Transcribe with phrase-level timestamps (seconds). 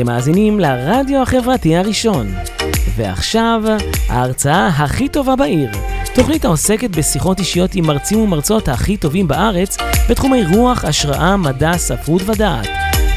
[0.00, 2.34] אתם מאזינים לרדיו החברתי הראשון.
[2.96, 3.62] ועכשיו,
[4.08, 5.70] ההרצאה הכי טובה בעיר.
[6.14, 9.76] תוכנית העוסקת בשיחות אישיות עם מרצים ומרצות הכי טובים בארץ
[10.10, 12.66] בתחומי רוח, השראה, מדע, ספרות ודעת.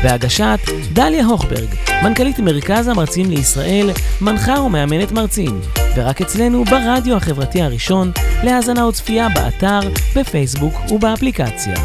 [0.04, 0.60] בהגשת
[0.94, 1.68] דליה הוכברג,
[2.04, 3.90] מנכ"לית מרכז המרצים לישראל,
[4.22, 5.62] מנחה ומאמנת מרצים.
[5.96, 8.12] ורק אצלנו ברדיו החברתי הראשון,
[8.44, 9.80] להאזנה וצפייה באתר,
[10.16, 11.76] בפייסבוק ובאפליקציה.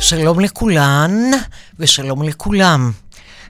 [0.00, 1.10] שלום לכולן
[1.78, 2.92] ושלום לכולם.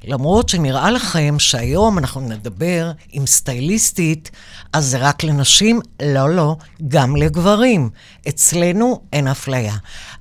[0.04, 4.30] למרות שנראה לכם שהיום אנחנו נדבר עם סטייליסטית,
[4.72, 5.80] אז זה רק לנשים?
[6.02, 6.56] לא, לא,
[6.88, 7.90] גם לגברים.
[8.28, 9.74] אצלנו אין אפליה.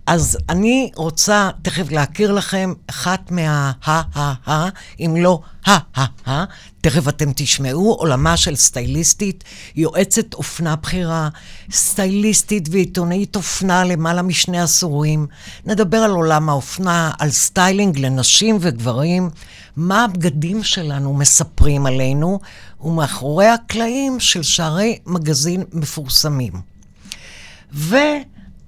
[0.08, 4.70] אז אני רוצה תכף להכיר לכם אחת מה-ה-ה-ה,
[5.00, 6.46] אם לא ה-ה-ה,
[6.82, 9.44] תכף אתם תשמעו, עולמה של סטייליסטית,
[9.76, 11.30] יועצת אופנה בכירה,
[11.72, 15.28] סטייליסטית ועיתונאית אופנה למעלה משני עשורים.
[15.66, 19.30] נדבר על עולם האופנה, על סטיילינג לנשים וגברים,
[19.76, 22.40] מה הבגדים שלנו מספרים עלינו,
[22.82, 26.54] ומאחורי הקלעים של שערי מגזין מפורסמים.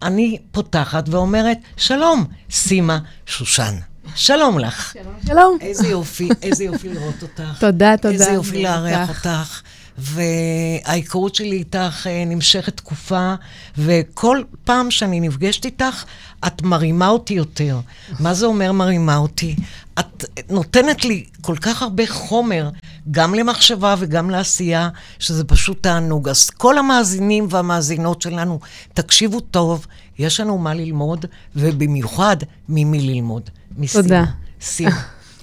[0.01, 3.75] ואני פותחת ואומרת, שלום, סימה שושן.
[4.15, 4.93] שלום לך.
[4.93, 5.57] שלום, שלום.
[5.61, 7.59] איזה יופי, איזה יופי לראות אותך.
[7.59, 8.13] תודה, תודה.
[8.13, 9.61] איזה יופי לארח אותך.
[9.97, 13.33] וההיכרות שלי איתך אה, נמשכת תקופה,
[13.77, 16.03] וכל פעם שאני נפגשת איתך,
[16.47, 17.79] את מרימה אותי יותר.
[18.19, 19.55] מה זה אומר מרימה אותי?
[19.99, 22.69] את נותנת לי כל כך הרבה חומר,
[23.11, 26.29] גם למחשבה וגם לעשייה, שזה פשוט תענוג.
[26.29, 28.59] אז כל המאזינים והמאזינות שלנו,
[28.93, 29.85] תקשיבו טוב,
[30.19, 31.25] יש לנו מה ללמוד,
[31.55, 32.37] ובמיוחד
[32.69, 33.49] ממי ללמוד.
[33.77, 34.03] מסימה.
[34.03, 34.25] תודה.
[34.61, 35.01] סימה.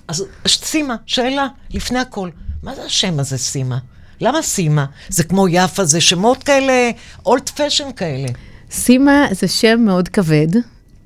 [0.09, 2.31] אז סימה, שאלה, לפני הכל,
[2.63, 3.79] מה זה השם הזה, סימה?
[4.21, 4.85] למה סימה?
[5.09, 6.91] זה כמו יפה, זה שמות כאלה,
[7.27, 8.29] אולד פשן כאלה.
[8.71, 10.49] סימה זה שם מאוד כבד,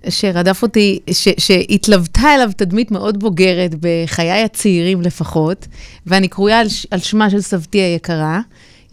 [0.08, 5.66] שרדף אותי, ש, שהתלוותה אליו תדמית מאוד בוגרת בחיי הצעירים לפחות,
[6.06, 8.40] ואני קרויה על, על שמה של סבתי היקרה,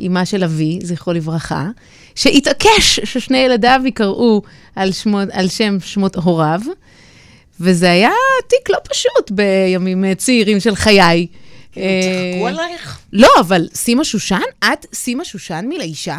[0.07, 1.69] אמה של אבי, זכרו לברכה,
[2.15, 4.41] שהתעקש ששני ילדיו יקראו
[4.75, 6.61] על, שמות, על שם שמות הוריו,
[7.59, 8.11] וזה היה
[8.47, 11.27] תיק לא פשוט בימים צעירים של חיי.
[11.75, 12.99] כאילו, צחקו עלייך?
[13.13, 14.41] לא, אבל סימה שושן?
[14.65, 16.17] את סימה שושן מלאישה?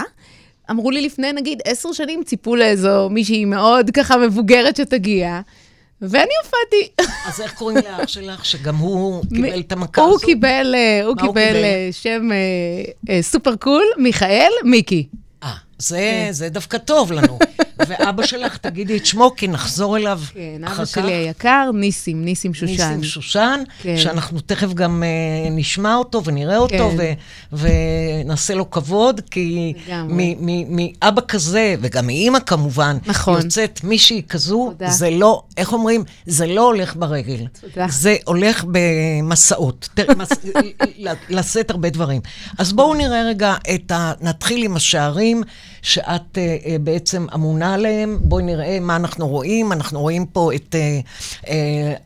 [0.71, 5.41] אמרו לי לפני, נגיד, עשר שנים, ציפו לאיזו מישהי מאוד ככה מבוגרת שתגיע,
[6.03, 7.13] ואני הופעתי.
[7.27, 10.11] אז איך קוראים לאח שלך, שגם הוא קיבל את המכה הזו?
[10.11, 12.29] הוא קיבל, אה, הוא קיבל אה, שם
[13.11, 15.07] אה, סופר קול, מיכאל מיקי.
[15.43, 17.39] אה, זה, זה דווקא טוב לנו.
[17.87, 20.79] ואבא שלך, תגידי את שמו, כי נחזור אליו כן, אחר כך.
[20.79, 22.73] אבא שלי היקר, ניסים, ניסים שושן.
[22.73, 23.97] ניסים שושן, כן.
[23.97, 27.15] שאנחנו תכף גם uh, נשמע אותו ונראה אותו, כן.
[27.53, 27.67] ו-
[28.23, 30.35] ונעשה לו כבוד, כי לגמרי.
[30.41, 33.41] מ- מ- מאבא כזה, וגם מאימא כמובן, נכון.
[33.43, 34.91] יוצאת מישהי כזו, תודה.
[34.91, 36.05] זה לא, איך אומרים?
[36.27, 37.47] זה לא הולך ברגל.
[37.61, 37.87] תודה.
[37.91, 39.89] זה הולך במסעות,
[41.29, 42.21] לשאת הרבה דברים.
[42.59, 44.13] אז בואו נראה רגע את ה...
[44.21, 45.43] נתחיל עם השערים
[45.87, 46.39] שאת uh,
[46.81, 48.19] בעצם אמונה עליהם.
[48.23, 49.73] בואי נראה מה אנחנו רואים.
[49.73, 51.49] אנחנו רואים פה את uh, uh,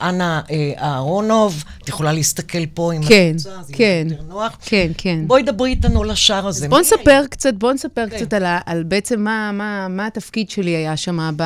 [0.00, 1.64] אנה uh, אהרונוב.
[1.82, 3.84] את יכולה להסתכל פה עם כן, הקבוצה, אז כן.
[3.84, 4.58] יהיה יותר נוח.
[4.64, 5.19] כן, כן.
[5.26, 6.69] בואי דברי איתנו על השער הזה.
[6.69, 8.16] בוא מי נספר קצת, בוא נספר כן.
[8.16, 11.44] קצת על, על בעצם מה, מה, מה התפקיד שלי היה שם ב...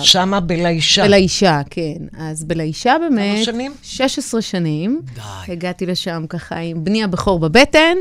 [0.00, 1.04] שמה בלאישה.
[1.04, 2.06] בלאישה, כן.
[2.18, 3.36] אז בלאישה באמת...
[3.36, 3.72] כמה שנים?
[3.82, 5.00] 16 שנים.
[5.14, 5.52] די.
[5.52, 7.96] הגעתי לשם ככה עם בני הבכור בבטן,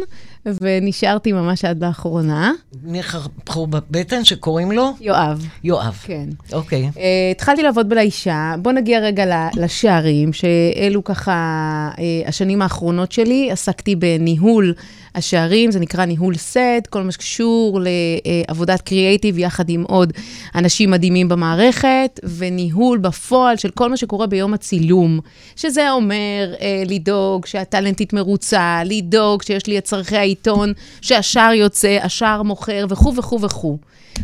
[0.46, 2.52] ונשארתי ממש עד לאחרונה.
[2.84, 4.92] ניחר בחור בבטן שקוראים לו?
[5.02, 5.48] יואב.
[5.64, 6.00] יואב.
[6.04, 6.30] כן.
[6.54, 6.90] אוקיי.
[6.94, 6.98] Uh,
[7.32, 8.56] התחלתי לעבוד בלאישה.
[8.62, 13.52] בוא נגיע רגע לשערים, שאלו ככה uh, השנים האחרונות שלי.
[13.52, 14.74] עסקתי בניהול
[15.16, 17.80] השערים, זה נקרא ניהול סט, כל מה שקשור
[18.48, 20.14] לעבודת קריאייטיב יחד עם עוד
[20.56, 25.20] אנשים מדהימים במערכת, וניהול בפועל של כל מה שקורה ביום הצילום,
[25.56, 32.44] שזה אומר uh, לדאוג שהטאלנטית מרוצה, לדאוג שיש לי את צורכי העיתון, שהשער יוצא, השער
[32.44, 33.78] מוכר וכו' וכו' וכו'.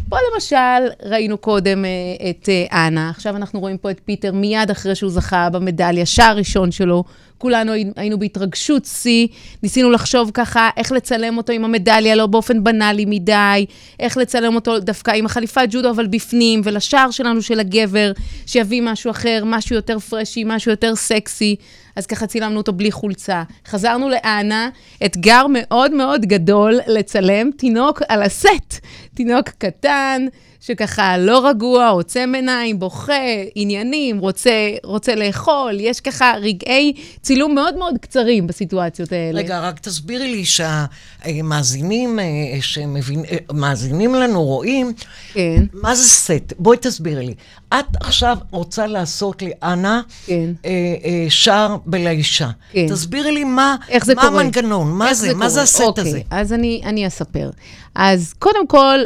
[0.10, 0.56] פה למשל
[1.04, 1.90] ראינו קודם אה,
[2.30, 6.38] את אה, אנה, עכשיו אנחנו רואים פה את פיטר מיד אחרי שהוא זכה במדליה, שער
[6.38, 7.04] ראשון שלו.
[7.38, 9.28] כולנו הי- היינו בהתרגשות שיא,
[9.64, 13.66] ניסינו לחשוב ככה איך לצלם אותו עם המדליה, לא באופן בנאלי מדי,
[14.00, 18.12] איך לצלם אותו דווקא עם החליפת ג'ודו, אבל בפנים, ולשער שלנו של הגבר,
[18.46, 21.56] שיביא משהו אחר, משהו יותר פרשי, משהו יותר סקסי.
[21.96, 23.44] אז ככה צילמנו אותו בלי חולצה.
[23.68, 24.70] חזרנו לאנה,
[25.06, 28.80] אתגר מאוד מאוד גדול לצלם תינוק על הסט.
[29.16, 30.26] תינוק קטן,
[30.62, 33.14] שככה לא רגוע, עוצם עיניים, בוכה,
[33.56, 34.52] עניינים, רוצה,
[34.84, 39.40] רוצה לאכול, יש ככה רגעי צילום מאוד מאוד קצרים בסיטואציות האלה.
[39.40, 42.20] רגע, רק תסבירי לי שהמאזינים
[42.62, 44.94] שמאזינים לנו רואים,
[45.34, 45.64] כן.
[45.74, 46.54] מה זה סט?
[46.60, 47.34] בואי תסבירי לי.
[47.70, 50.52] את עכשיו רוצה לעשות לי, אנה, כן.
[50.66, 50.72] אה,
[51.06, 52.50] אה, שער בלישה.
[52.72, 52.88] כן.
[52.90, 54.42] תסבירי לי מה, איך זה מה קורה?
[54.42, 55.50] המנגנון, מה איך זה, מה קורה?
[55.50, 56.22] זה הסט אוקיי, הזה?
[56.30, 57.50] אז אני, אני אספר.
[57.96, 59.00] אז קודם כל,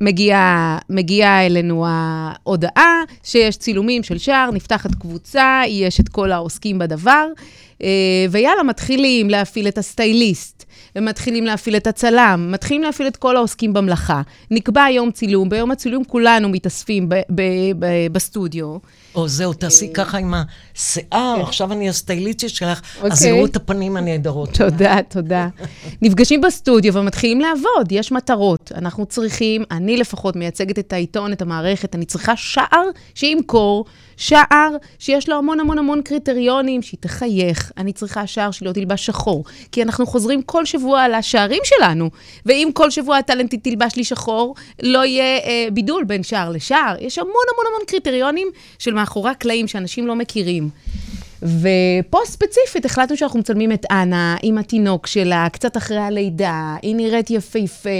[0.00, 7.26] מגיעה מגיעה אלינו ההודעה שיש צילומים של שער, נפתחת קבוצה, יש את כל העוסקים בדבר,
[7.82, 10.64] אה, ויאללה, מתחילים להפעיל את הסטייליסט.
[10.96, 14.22] ומתחילים להפעיל את הצלם, מתחילים להפעיל את כל העוסקים במלאכה.
[14.50, 17.42] נקבע יום צילום, ביום הצילום כולנו מתאספים ב- ב-
[17.78, 18.76] ב- בסטודיו.
[19.18, 23.28] או זהו, תעשי ככה עם השיער, עכשיו אני הסטייליסטית שלך, אז אוקיי.
[23.28, 24.54] יראו את הפנים הנהדרות.
[24.54, 25.48] תודה, תודה.
[26.02, 28.72] נפגשים בסטודיו ומתחילים לעבוד, יש מטרות.
[28.74, 32.84] אנחנו צריכים, אני לפחות מייצגת את העיתון, את המערכת, אני צריכה שער
[33.14, 33.84] שימכור,
[34.18, 37.72] שער שיש לו המון המון המון קריטריונים, שהיא תחייך.
[37.76, 42.10] אני צריכה שער שלא תלבש שחור, כי אנחנו חוזרים כל שבוע על השערים שלנו,
[42.46, 46.96] ואם כל שבוע הטלנטית תלבש לי שחור, לא יהיה אה, בידול בין שער לשער.
[47.00, 48.48] יש המון המון המון קריטריונים
[48.78, 50.70] של מאחורי הקלעים שאנשים לא מכירים.
[51.42, 57.30] ופה ספציפית החלטנו שאנחנו מצלמים את אנה עם התינוק שלה, קצת אחרי הלידה, היא נראית
[57.30, 57.90] יפהפה,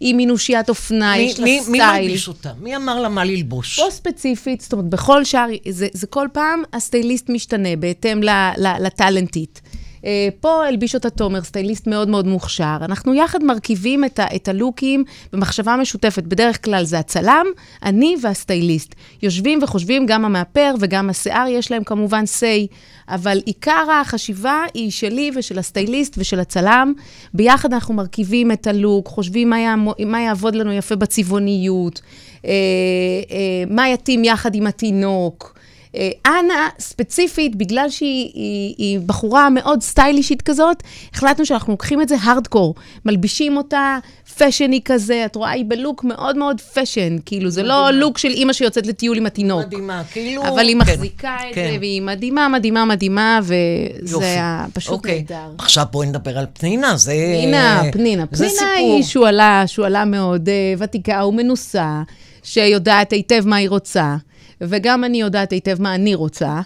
[0.00, 2.06] היא מינושיית אופנה, מי- יש לה מי- מי סטייל.
[2.06, 2.52] מלביש אותה?
[2.60, 3.80] מי אמר לה מה ללבוש?
[3.80, 8.20] פה ספציפית, זאת אומרת, בכל שער, זה, זה כל פעם הסטייליסט משתנה בהתאם
[8.80, 9.60] לטאלנטית.
[10.06, 12.76] אה, פה הלביש אותה תומר, סטייליסט מאוד מאוד מוכשר.
[12.80, 16.22] אנחנו יחד מרכיבים את, ה, את הלוקים במחשבה משותפת.
[16.22, 17.46] בדרך כלל זה הצלם,
[17.82, 18.94] אני והסטייליסט.
[19.22, 22.74] יושבים וחושבים, גם המאפר וגם השיער, יש להם כמובן say,
[23.08, 26.92] אבל עיקר החשיבה היא שלי ושל הסטייליסט ושל הצלם.
[27.34, 32.00] ביחד אנחנו מרכיבים את הלוק, חושבים מה, יעמו, מה יעבוד לנו יפה בצבעוניות,
[32.44, 32.50] אה,
[33.30, 35.55] אה, מה יתאים יחד עם התינוק.
[35.96, 40.82] אה, אנה, ספציפית, בגלל שהיא היא, היא בחורה מאוד סטיילישית כזאת,
[41.14, 42.74] החלטנו שאנחנו לוקחים את זה הארדקור.
[43.04, 43.98] מלבישים אותה
[44.38, 48.52] fashiony כזה, את רואה, היא בלוק מאוד מאוד fashion, כאילו, זה לא לוק של אימא
[48.52, 49.66] שיוצאת לטיול עם התינוק.
[49.66, 50.42] מדהימה, כאילו...
[50.48, 51.68] אבל היא כן, מחזיקה את כן.
[51.72, 54.24] זה, והיא מדהימה, מדהימה, מדהימה, וזה.
[54.24, 55.18] היה פשוט אוקיי.
[55.18, 55.50] נהדר.
[55.58, 57.12] עכשיו בואי נדבר על פנינה, זה...
[57.12, 58.24] פנינה, פנינה.
[58.30, 58.94] זה פנינה סיפור.
[58.96, 62.02] היא שועלה, שועלה מאוד אה, ותיקה ומנוסה,
[62.42, 64.16] שיודעת היטב מה היא רוצה,
[64.60, 66.60] וגם אני יודעת היטב מה אני רוצה.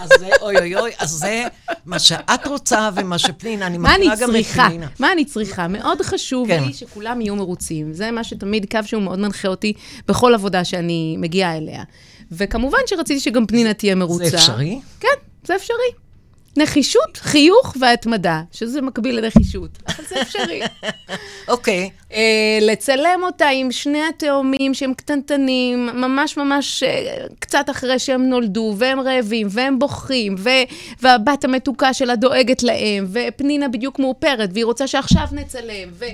[0.00, 1.44] אז זה, אוי אוי אוי, אז זה
[1.86, 4.44] מה שאת רוצה ומה שפנינה, אני מכירה גם את?
[4.44, 4.86] פנינה.
[4.98, 5.68] מה אני צריכה?
[5.68, 6.64] מאוד חשוב כן.
[6.64, 7.92] לי שכולם יהיו מרוצים.
[7.92, 9.72] זה מה שתמיד, קו שהוא מאוד מנחה אותי
[10.08, 11.82] בכל עבודה שאני מגיעה אליה.
[12.32, 14.28] וכמובן שרציתי שגם פנינה תהיה מרוצה.
[14.28, 14.80] זה אפשרי?
[15.00, 15.08] כן,
[15.44, 16.05] זה אפשרי.
[16.56, 20.60] נחישות, חיוך והתמדה, שזה מקביל לנחישות, אבל זה אפשרי.
[21.48, 21.90] אוקיי.
[22.12, 28.74] אה, לצלם אותה עם שני התאומים שהם קטנטנים, ממש ממש אה, קצת אחרי שהם נולדו,
[28.78, 30.50] והם רעבים, והם בוכים, ו-
[31.02, 36.04] והבת המתוקה שלה דואגת להם, ופנינה בדיוק מאופרת, והיא רוצה שעכשיו נצלם, ו...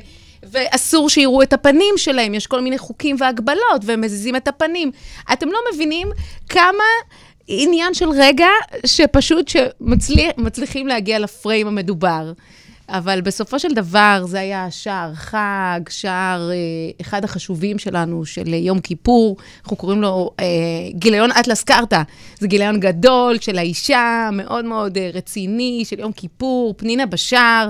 [0.42, 4.90] ואסור שיראו את הפנים שלהם, יש כל מיני חוקים והגבלות, והם מזיזים את הפנים.
[5.32, 6.08] אתם לא מבינים
[6.48, 6.84] כמה
[7.48, 8.48] עניין של רגע
[8.86, 12.32] שפשוט שמצליחים להגיע לפריים המדובר.
[12.88, 16.56] אבל בסופו של דבר זה היה שער חג, שער אה,
[17.00, 20.44] אחד החשובים שלנו, של יום כיפור, אנחנו קוראים לו אה,
[20.90, 22.02] גיליון אטלס קרתא.
[22.38, 27.68] זה גיליון גדול של האישה, מאוד מאוד אה, רציני, של יום כיפור, פנינה בשער.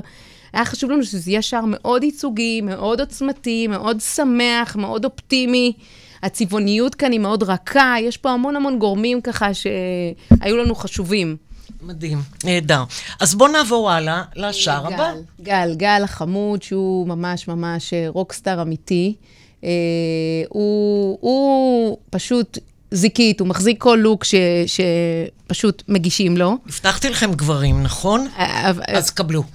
[0.52, 5.72] היה חשוב לנו שזה יהיה שער מאוד ייצוגי, מאוד עוצמתי, מאוד שמח, מאוד אופטימי.
[6.22, 11.36] הצבעוניות כאן היא מאוד רכה, יש פה המון המון גורמים ככה שהיו לנו חשובים.
[11.82, 12.84] מדהים, נהדר.
[13.20, 15.12] אז בואו נעבור הלאה לשער גל, הבא.
[15.40, 19.14] גל, גל החמוד, שהוא ממש ממש אה, רוקסטאר אמיתי.
[19.64, 19.68] אה,
[20.48, 22.58] הוא, הוא פשוט
[22.90, 24.34] זיקית, הוא מחזיק כל לוק ש,
[25.46, 26.56] שפשוט מגישים לו.
[26.66, 28.26] הבטחתי לכם גברים, נכון?
[28.38, 29.42] אה, אבל- אז קבלו.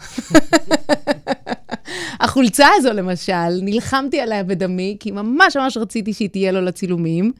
[2.19, 7.31] החולצה הזו, למשל, נלחמתי עליה בדמי, כי ממש ממש רציתי שהיא תהיה לו לצילומים,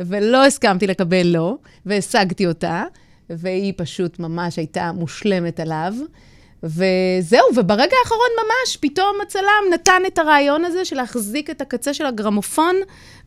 [0.00, 2.84] ולא הסכמתי לקבל לו, והשגתי אותה,
[3.30, 5.94] והיא פשוט ממש הייתה מושלמת עליו.
[6.62, 9.42] וזהו, וברגע האחרון ממש, פתאום הצלם
[9.74, 12.76] נתן את הרעיון הזה של להחזיק את הקצה של הגרמופון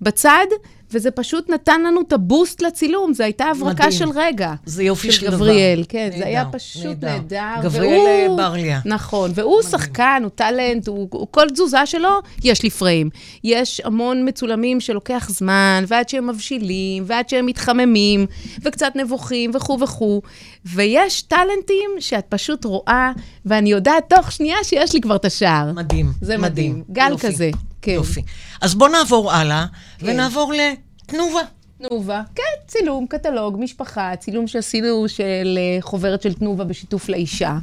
[0.02, 0.46] בצד,
[0.92, 3.92] וזה פשוט נתן לנו את הבוסט לצילום, זו הייתה הברקה מדהים.
[3.92, 4.54] של רגע.
[4.66, 5.36] זה יופי של דבר.
[5.36, 7.62] גבריאל, כן, זה היה פשוט נהדר.
[7.64, 8.80] גבריאל, והוא- ברליה.
[8.86, 12.10] נכון, והוא שחקן, הוא טאלנט, הוא, הוא, כל תזוזה שלו,
[12.44, 13.10] יש לי פריים.
[13.44, 18.26] יש המון מצולמים שלוקח זמן, ועד שהם מבשילים, ועד שהם מתחממים,
[18.64, 20.22] וקצת נבוכים, וכו' וכו'.
[20.66, 23.12] ויש טאלנטים שאת פשוט רואה,
[23.46, 25.72] ואני יודעת תוך שנייה שיש לי כבר את השער.
[25.74, 26.72] מדהים, זה מדהים.
[26.72, 26.84] מדהים.
[26.92, 27.28] גל יופי.
[27.28, 27.50] כזה.
[27.82, 27.92] כן.
[27.92, 28.22] יופי.
[28.62, 29.66] אז בואו נעבור הלאה,
[30.00, 30.06] כן.
[30.10, 31.42] ונעבור לתנובה.
[31.88, 35.24] תנובה, כן, צילום, קטלוג, משפחה, צילום שעשינו של
[35.58, 37.58] אה, חוברת של תנובה בשיתוף לאישה.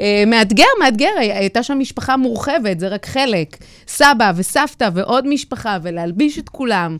[0.00, 3.56] אה, מאתגר, מאתגר, הי- הייתה שם משפחה מורחבת, זה רק חלק.
[3.88, 6.96] סבא וסבתא ועוד משפחה, ולהלביש את כולם.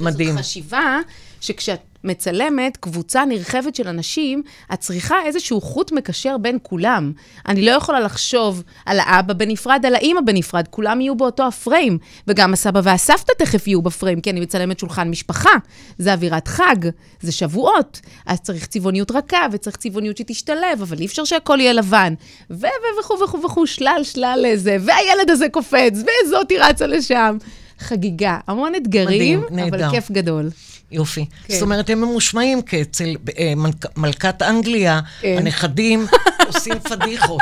[0.00, 0.30] מדהים.
[0.30, 0.98] זאת חשיבה
[1.40, 4.42] שכשאת מצלמת קבוצה נרחבת של אנשים,
[4.72, 7.12] את צריכה איזשהו חוט מקשר בין כולם.
[7.48, 11.98] אני לא יכולה לחשוב על האבא בנפרד, על האימא בנפרד, כולם יהיו באותו הפריים.
[12.28, 15.50] וגם הסבא והסבתא תכף יהיו בפריים, כי אני מצלמת שולחן משפחה.
[15.98, 16.76] זה אווירת חג,
[17.20, 18.00] זה שבועות.
[18.26, 22.14] אז צריך צבעוניות רכה, וצריך צבעוניות שתשתלב, אבל אי אפשר שהכל יהיה לבן.
[22.50, 22.54] ו...
[22.54, 22.66] ו...
[23.00, 25.92] וכו' וכו' וכו', שלל שלל איזה, והילד הזה קופץ,
[26.26, 27.36] וזאתי רצה לשם.
[27.78, 29.90] חגיגה, המון אתגרים, מדהים, אבל נהדר.
[29.90, 30.48] כיף גדול.
[30.92, 31.24] יופי.
[31.46, 31.54] כן.
[31.54, 35.36] זאת אומרת, הם ממושמעים כי אצל אה, מלכ- מלכת אנגליה, כן.
[35.38, 36.06] הנכדים
[36.46, 37.40] עושים פדיחות.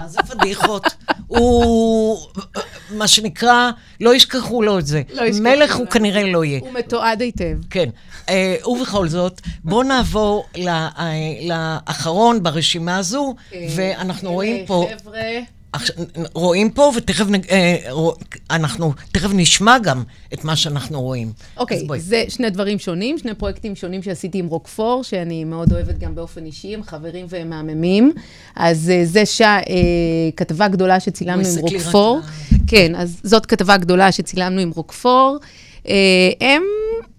[0.00, 0.86] מה זה פדיחות?
[1.26, 2.18] הוא,
[2.90, 3.70] מה שנקרא,
[4.00, 5.02] לא ישכחו לו את זה.
[5.12, 5.76] לא ישכחו מלך.
[5.76, 6.60] הוא כנראה לא יהיה.
[6.60, 7.56] הוא מתועד היטב.
[7.70, 7.88] כן.
[8.28, 10.88] אה, ובכל זאת, בואו נעבור אה,
[11.42, 13.34] לאחרון ברשימה הזו,
[13.76, 14.88] ואנחנו רואים פה...
[15.00, 15.20] חבר'ה,
[16.34, 17.76] רואים פה, ותכף אה,
[18.50, 20.02] אנחנו תכף נשמע גם
[20.34, 21.32] את מה שאנחנו רואים.
[21.56, 22.00] אוקיי, בואי.
[22.00, 26.44] זה שני דברים שונים, שני פרויקטים שונים שעשיתי עם רוקפור, שאני מאוד אוהבת גם באופן
[26.44, 28.12] אישי, הם חברים והם מהממים.
[28.56, 29.62] אז אה, זה שע, אה,
[30.36, 32.20] כתבה גדולה שצילמנו עם רוקפור.
[32.66, 35.38] כן, אז זאת כתבה גדולה שצילמנו עם רוקפור.
[36.40, 36.62] הם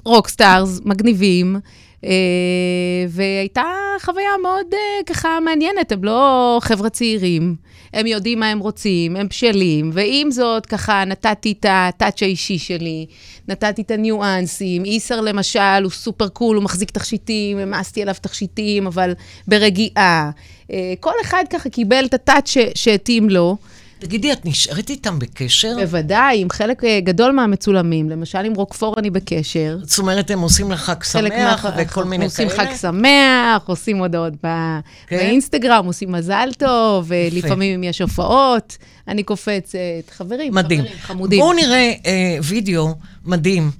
[0.06, 1.60] rock stars, מגניבים.
[2.06, 3.64] אה, והייתה
[4.02, 7.56] חוויה מאוד אה, ככה מעניינת, הם לא חבר'ה צעירים,
[7.94, 12.58] הם יודעים מה הם רוצים, הם בשלים, ועם זאת, ככה נתתי את ה touch האישי
[12.58, 13.06] שלי,
[13.48, 19.14] נתתי את הניואנסים, איסר למשל, הוא super cool, הוא מחזיק תכשיטים, העמסתי עליו תכשיטים, אבל
[19.48, 20.32] ברגיעה.
[20.72, 23.58] אה, כל אחד ככה קיבל את ה touch שהתאים לו.
[24.00, 25.76] תגידי, את נשארת איתם בקשר?
[25.80, 29.78] בוודאי, עם חלק אה, גדול מהמצולמים, למשל עם רוקפור אני בקשר.
[29.84, 32.48] זאת אומרת, הם עושים לך חג שמח מה- וכל מיני כאלה?
[32.50, 35.18] עושים חג שמח, עושים הודעות ב- כן?
[35.18, 38.78] באינסטגרם, עושים מזל טוב, ולפעמים אם יש הופעות,
[39.08, 39.78] אני קופצת.
[40.12, 40.82] חברים, מדהים.
[40.82, 41.40] חברים, חמודים.
[41.40, 42.88] בואו נראה אה, וידאו
[43.26, 43.72] מדהים,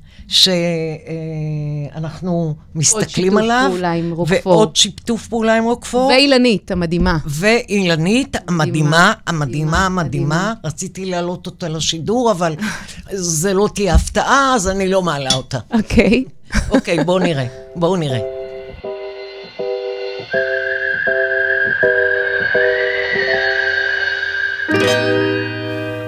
[1.90, 3.68] שאנחנו מסתכלים שיתוף עליו.
[3.72, 4.54] פעולה עם רוקפור.
[4.54, 6.08] ועוד שיתוף פעולה עם רוקפור.
[6.08, 7.18] ואילנית, המדהימה.
[7.26, 9.86] ואילנית המדהימה, המדהימה, מדהימה.
[9.86, 10.54] המדהימה.
[10.64, 12.56] רציתי להעלות אותה לשידור, אבל
[13.12, 15.60] זה לא תהיה הפתעה, אז אני לא מעלה אותה.
[15.74, 16.24] אוקיי.
[16.70, 17.46] אוקיי, בואו נראה.
[17.76, 18.20] בואו נראה.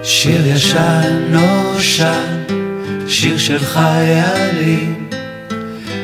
[0.04, 2.44] שיר ישן נושן,
[3.08, 5.10] שיר של חיילים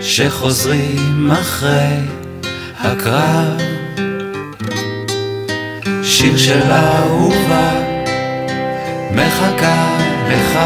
[0.01, 1.97] שחוזרים אחרי
[2.79, 3.61] הקרב.
[6.03, 7.71] שיר של אהובה
[9.11, 9.97] מחכה
[10.29, 10.59] לך.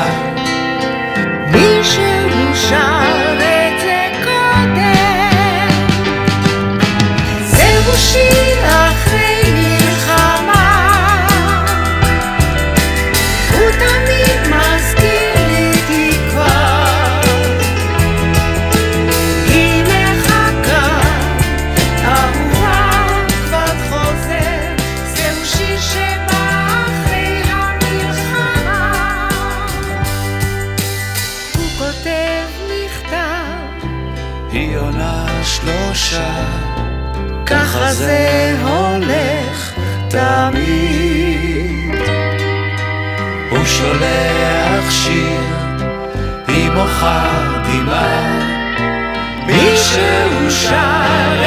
[1.51, 5.67] מישהו שר את זה קודם
[7.43, 8.50] זהו שיר
[38.01, 39.73] זה הולך
[40.07, 42.01] תמיד.
[43.49, 45.41] הוא שולח שיר,
[46.47, 47.25] היא מוחה
[47.63, 48.41] דמעה.
[49.45, 51.40] מישהו שר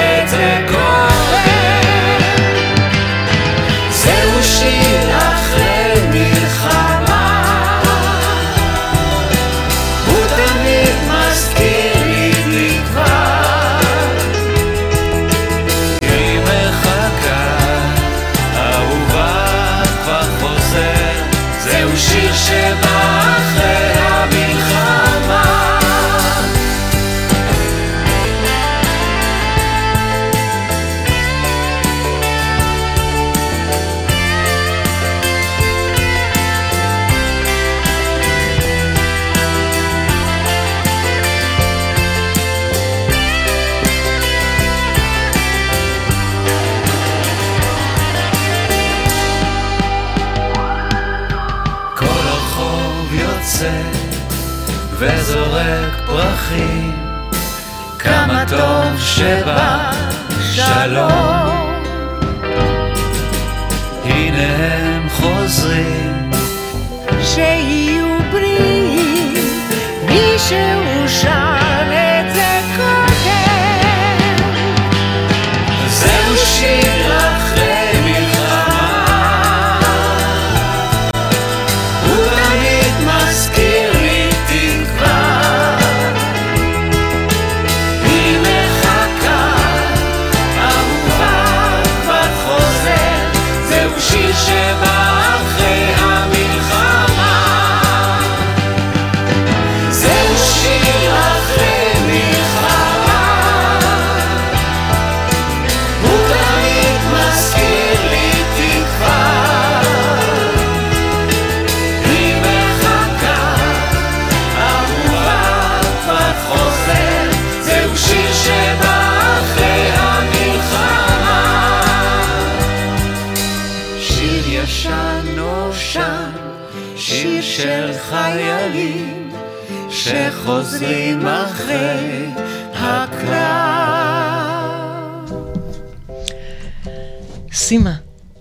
[137.75, 137.95] סימה,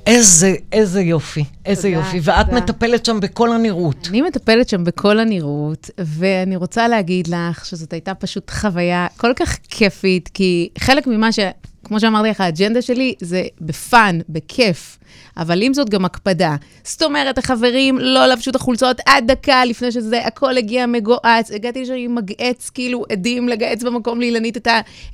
[0.07, 2.19] איזה, איזה יופי, איזה תודה, יופי.
[2.23, 2.57] ואת תודה.
[2.57, 4.07] מטפלת שם בכל הנראות.
[4.09, 9.57] אני מטפלת שם בכל הנראות, ואני רוצה להגיד לך שזאת הייתה פשוט חוויה כל כך
[9.69, 11.39] כיפית, כי חלק ממה ש...
[11.83, 14.97] כמו שאמרתי לך, האג'נדה שלי זה בפאן, בכיף,
[15.37, 16.55] אבל עם זאת גם הקפדה.
[16.83, 21.51] זאת אומרת, החברים לא לבשו את החולצות עד דקה לפני שזה, הכל הגיע מגועץ.
[21.51, 24.57] הגעתי לשם עם מגעץ, כאילו עדים לגעץ במקום לאילנית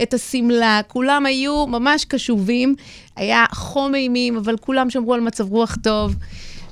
[0.02, 0.82] את, השמלה.
[0.88, 2.76] כולם היו ממש קשובים,
[3.16, 6.16] היה חום אימים, אבל כולם שמרו על מצב רוח טוב.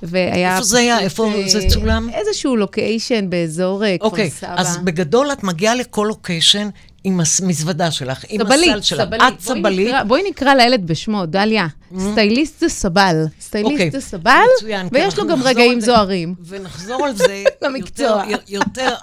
[0.03, 0.99] והיה איפה זה היה?
[0.99, 2.09] איפה אה, זה צולם?
[2.13, 4.55] איזשהו לוקיישן באזור אה, כפר אוקיי, סבא.
[4.57, 6.69] אז בגדול את מגיעה לכל לוקיישן
[7.07, 9.01] עם המזוודה שלך, עם סבלית, הסל שלך.
[9.01, 9.21] סבלית.
[9.33, 9.87] את בואי סבלית.
[9.87, 11.67] נקרא- בואי נקרא לילד בשמו, דליה.
[12.11, 13.15] סטייליסט זה סבל.
[13.23, 15.81] אוקיי, סטייליסט זה סבל, מצוין, כי ויש לו גם רגעים.
[15.81, 16.35] זוהרים.
[16.45, 18.23] ונחזור על זה למקצוע.
[18.47, 18.93] יותר,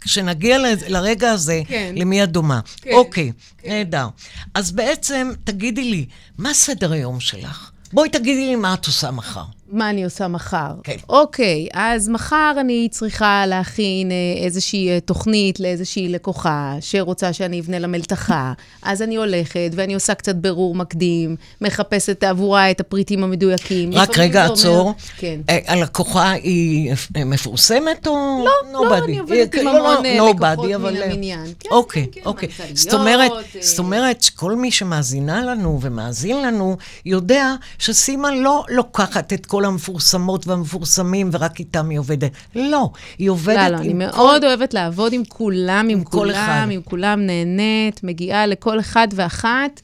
[0.00, 1.92] כשנגיע לרגע הזה, כן.
[1.96, 2.60] למי את דומה.
[2.82, 3.32] כן, אוקיי,
[3.66, 4.06] נהדר.
[4.54, 6.06] אז בעצם, תגידי לי,
[6.38, 7.70] מה סדר היום שלך?
[7.92, 9.44] בואי תגידי לי מה את עושה מחר.
[9.72, 10.70] מה אני עושה מחר?
[10.82, 10.96] כן.
[11.08, 17.78] אוקיי, אז מחר אני צריכה להכין אה, איזושהי אה, תוכנית לאיזושהי לקוחה שרוצה שאני אבנה
[17.78, 18.52] לה מלתחה.
[18.82, 23.90] אז אני הולכת ואני עושה קצת בירור מקדים, מחפשת עבורה את הפריטים המדויקים.
[23.94, 24.94] רק רגע, זה אומר- עצור.
[25.18, 25.40] כן.
[25.48, 26.92] אה, הלקוחה היא
[27.26, 29.04] מפורסמת או לא, לא, nobody?
[29.04, 31.44] אני עובדת עם לא, לא, המון, nobody, לקוחות אבל, מן אה, המניין.
[31.60, 32.48] כן, אוקיי, כן, כן, אוקיי.
[32.48, 39.32] מנכ"ליות, זאת אומרת, זאת אומרת שכל מי שמאזינה לנו ומאזין לנו, יודע שסימה לא לוקחת
[39.32, 42.32] את כל המפורסמות והמפורסמים ורק איתם היא עובדת.
[42.54, 44.16] לא, היא עובדת לא, עם לא, אני כל...
[44.16, 46.46] מאוד אוהבת לעבוד עם כולם, עם כל אחד.
[46.46, 49.80] כולם, עם כולם נהנית, מגיעה לכל אחד ואחת,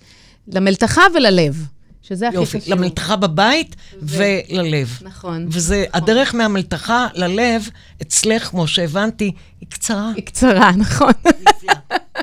[0.48, 1.66] למלתחה וללב,
[2.02, 2.72] שזה הכי יופי, חשוב.
[2.72, 4.98] למלתחה בבית וללב.
[5.02, 5.46] נכון.
[5.48, 7.68] וזה, הדרך מהמלתחה ללב,
[8.02, 10.10] אצלך, כמו שהבנתי, היא קצרה.
[10.16, 11.12] היא קצרה, נכון.
[11.40, 11.74] נפלא,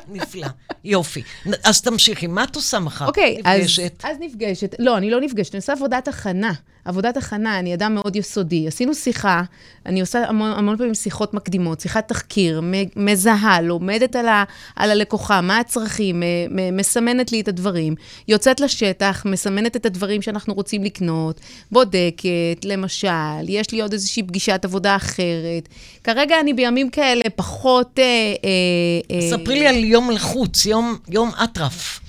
[0.09, 0.47] נפלא.
[0.83, 1.21] יופי.
[1.63, 3.07] אז תמשיכי, מה את עושה מחר?
[3.07, 4.03] אוקיי, אז, נפגשת.
[4.03, 4.75] אז נפגשת.
[4.79, 6.53] לא, אני לא נפגשת, אני עושה עבודת הכנה.
[6.85, 8.67] עבודת הכנה, אני אדם מאוד יסודי.
[8.67, 9.41] עשינו שיחה,
[9.85, 12.61] אני עושה המון, המון פעמים שיחות מקדימות, שיחת תחקיר,
[12.95, 14.43] מזהה, לומדת על, ה,
[14.75, 16.23] על הלקוחה, מה הצרכים,
[16.71, 17.95] מסמנת לי את הדברים,
[18.27, 21.41] יוצאת לשטח, מסמנת את הדברים שאנחנו רוצים לקנות,
[21.71, 23.07] בודקת, למשל,
[23.47, 25.69] יש לי עוד איזושהי פגישת עבודה אחרת.
[26.03, 27.99] כרגע אני בימים כאלה פחות...
[27.99, 31.99] אה, אה, אה, ספרי לי על יום לחוץ, יום, יום אטרף.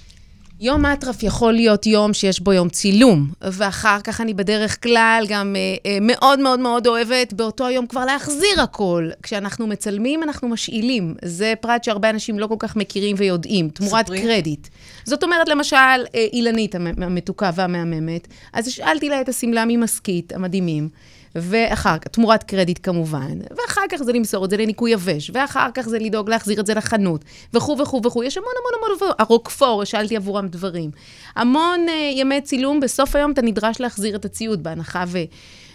[0.64, 5.57] יום אטרף יכול להיות יום שיש בו יום צילום, ואחר כך אני בדרך כלל גם
[5.57, 9.09] אה, אה, מאוד מאוד מאוד אוהבת באותו היום כבר להחזיר הכל.
[9.22, 11.14] כשאנחנו מצלמים, אנחנו משאילים.
[11.25, 14.20] זה פרט שהרבה אנשים לא כל כך מכירים ויודעים, תמורת ספרי.
[14.22, 14.68] קרדיט.
[15.05, 16.01] זאת אומרת, למשל, אה,
[16.33, 20.88] אילנית המ- המתוקה והמהממת, אז השאלתי לה את השמלה ממסכית, המדהימים.
[21.35, 25.88] ואחר כך, תמורת קרדיט כמובן, ואחר כך זה למסור את זה לניקוי יבש, ואחר כך
[25.88, 28.25] זה לדאוג להחזיר את זה לחנות, וכו' וכו' וכו'.
[28.25, 29.12] יש המון המון המון דברים.
[29.18, 30.90] הרוקפור, השאלתי עבורם דברים.
[31.37, 35.18] המון uh, ימי צילום, בסוף היום אתה נדרש להחזיר את הציוד, בהנחה ו...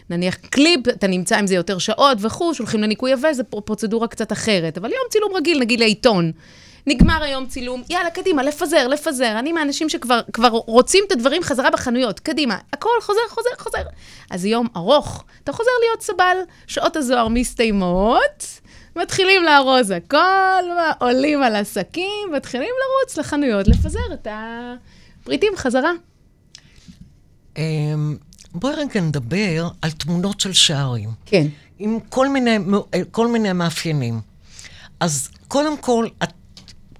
[0.09, 4.07] נניח קליפ, אתה נמצא עם זה יותר שעות וכו', שולחים לניקוי יבש, זו פר- פרוצדורה
[4.07, 4.77] קצת אחרת.
[4.77, 6.31] אבל יום צילום רגיל, נגיד לעיתון.
[6.87, 9.39] נגמר היום צילום, יאללה, קדימה, לפזר, לפזר.
[9.39, 12.57] אני מהאנשים שכבר כבר רוצים את הדברים חזרה בחנויות, קדימה.
[12.73, 13.83] הכל חוזר, חוזר, חוזר.
[14.29, 15.23] אז זה יום ארוך.
[15.43, 18.61] אתה חוזר להיות סבל, שעות הזוהר מסתיימות,
[18.95, 20.63] מתחילים לארוז הכל,
[20.99, 25.91] עולים על עסקים, מתחילים לרוץ לחנויות, לפזר את הפריטים חזרה.
[27.57, 28.17] אמ,
[28.51, 31.09] בואי רגע נדבר על תמונות של שערים.
[31.25, 31.47] כן.
[31.79, 32.57] עם כל מיני,
[33.11, 34.19] כל מיני מאפיינים.
[34.99, 36.29] אז קודם כל, את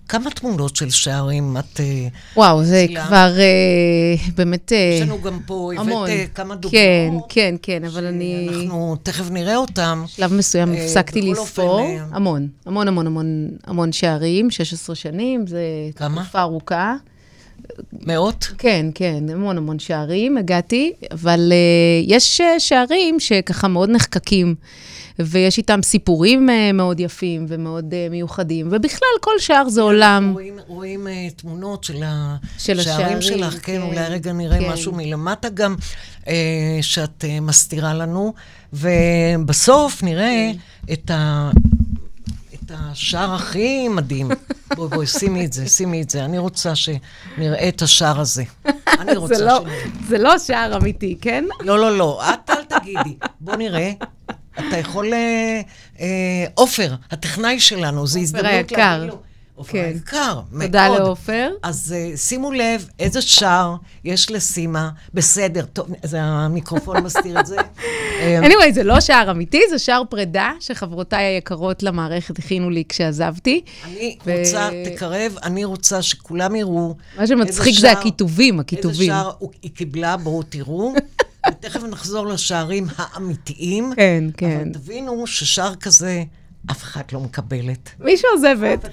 [0.07, 1.79] כמה תמונות של שערים את...
[1.79, 3.07] אה, וואו, זה צילמת?
[3.07, 4.71] כבר אה, באמת...
[4.73, 6.09] אה, יש לנו גם פה, המון.
[6.09, 6.71] הבאת אה, כמה דוגמאות.
[6.71, 8.49] כן, כן, כן, אבל אני...
[8.49, 10.03] אנחנו תכף נראה אותם.
[10.05, 11.79] בשלב מסוים אה, הפסקתי בכל לספור.
[11.79, 15.61] אופן, אה, המון, המון, המון, המון, המון שערים, 16 שנים, זה
[15.95, 16.21] כמה?
[16.23, 16.95] תקופה ארוכה.
[17.93, 18.47] מאות?
[18.57, 24.55] כן, כן, המון המון שערים הגעתי, אבל uh, יש uh, שערים שככה מאוד נחקקים,
[25.19, 30.31] ויש איתם סיפורים uh, מאוד יפים ומאוד uh, מיוחדים, ובכלל, כל שער זה עולם.
[30.33, 32.03] רואים, רואים uh, תמונות של
[32.57, 34.69] של השערים השערים, שלך, כן, כן, אולי רגע נראה כן.
[34.69, 35.75] משהו מלמטה גם,
[36.23, 36.27] uh,
[36.81, 38.33] שאת uh, מסתירה לנו,
[38.73, 40.51] ובסוף נראה
[40.87, 40.93] כן.
[40.93, 41.49] את ה...
[42.53, 44.31] את השער הכי מדהים.
[44.75, 46.25] בואי, בואי, שימי את זה, שימי את זה.
[46.25, 48.43] אני רוצה שנראה את השער הזה.
[49.01, 49.79] אני רוצה זה לא, שנראה.
[50.07, 51.45] זה לא שער אמיתי, כן?
[51.59, 53.17] לא, לא, לא, את אל תגידי.
[53.41, 53.91] בוא נראה.
[54.59, 55.13] אתה יכול...
[55.13, 55.61] אה,
[55.99, 56.05] אה,
[56.53, 58.75] עופר, הטכנאי שלנו, זו הזדמנות היקר.
[58.97, 59.19] להגיד לו.
[59.55, 59.91] עופר כן.
[59.93, 60.65] היקר, מאוד.
[60.65, 61.49] תודה לעופר.
[61.63, 64.89] אז uh, שימו לב איזה שער יש לסימה.
[65.13, 67.55] בסדר, טוב, זה המיקרופון מסתיר את זה.
[68.21, 73.61] אה, anyway, זה לא שער אמיתי, זה שער פרידה שחברותיי היקרות למערכת הכינו לי כשעזבתי.
[73.85, 76.95] אני ו- רוצה, תקרב, אני רוצה שכולם יראו.
[77.17, 79.07] מה שמצחיק זה שער- הכיתובים, איזה הכיתובים.
[79.07, 80.93] שער הוא- היא קיבלה, בואו תראו.
[81.59, 83.93] ותכף נחזור לשערים האמיתיים.
[83.95, 84.61] כן, כן.
[84.61, 86.23] אבל תבינו ששער כזה,
[86.71, 87.89] אף אחת לא מקבלת.
[87.99, 88.85] מי שעוזבת.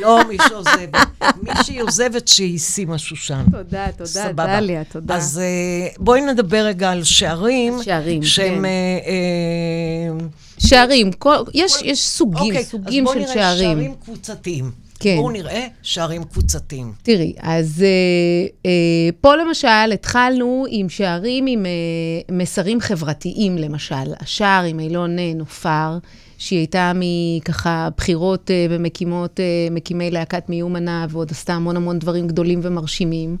[0.00, 0.94] לא מי שעוזבת.
[1.42, 3.44] מי שהיא עוזבת, שהיא שימה שושן.
[3.50, 4.46] תודה, תודה, סבבה.
[4.46, 5.14] דליה, תודה.
[5.14, 7.82] אז אה, בואי נדבר רגע על שערים.
[7.82, 8.54] שערים, שהם...
[8.54, 8.64] כן.
[8.64, 8.70] אה,
[9.06, 10.26] אה,
[10.58, 13.78] שערים, כל, יש, יש סוגים, אוקיי, סוגים אז של בואו נראה שערים.
[13.78, 14.70] שערים קבוצתיים.
[15.02, 15.16] כן.
[15.16, 16.92] בואו נראה שערים קבוצתיים.
[17.02, 24.14] תראי, אז אה, אה, פה למשל התחלנו עם שערים עם אה, מסרים חברתיים, למשל.
[24.20, 25.98] השער עם אילון אה, נופר,
[26.38, 32.28] שהיא הייתה מככה בחירות אה, ומקימות, אה, מקימי להקת מיומנה, ועוד עשתה המון המון דברים
[32.28, 33.36] גדולים ומרשימים.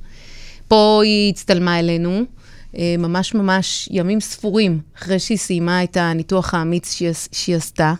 [0.68, 2.22] פה היא הצטלמה אלינו,
[2.78, 7.94] אה, ממש ממש ימים ספורים אחרי שהיא סיימה את הניתוח האמיץ שהיא, שהיא עשתה.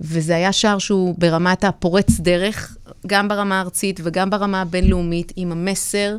[0.00, 6.16] וזה היה שער שהוא ברמת הפורץ דרך, גם ברמה הארצית וגם ברמה הבינלאומית, עם המסר,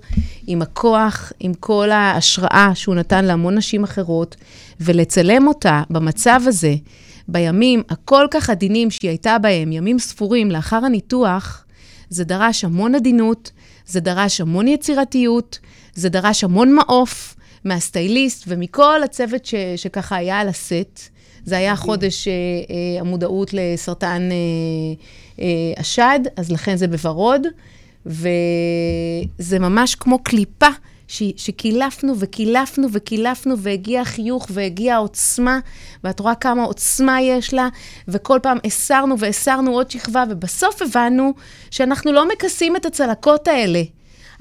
[0.48, 4.36] עם הכוח, עם כל ההשראה שהוא נתן להמון נשים אחרות,
[4.80, 6.76] ולצלם אותה במצב הזה,
[7.28, 11.66] בימים הכל כך עדינים שהיא הייתה בהם, ימים ספורים לאחר הניתוח,
[12.10, 13.52] זה דרש המון עדינות,
[13.86, 15.60] זה דרש המון יצירתיות,
[15.94, 21.00] זה דרש המון מעוף מהסטייליסט ומכל הצוות ש, שככה היה על הסט.
[21.46, 24.36] זה היה חודש אה, אה, המודעות לסרטן אה,
[25.44, 27.48] אה, השד, אז לכן זה בוורוד,
[28.06, 30.70] וזה ממש כמו קליפה
[31.08, 35.60] ש, שקילפנו וקילפנו וקילפנו, והגיע החיוך והגיעה העוצמה,
[36.04, 37.70] ואת רואה כמה עוצמה יש לה,
[38.08, 41.34] וכל פעם הסרנו והסרנו עוד שכבה, ובסוף הבנו
[41.72, 43.82] שאנחנו לא מכסים את הצלקות האלה.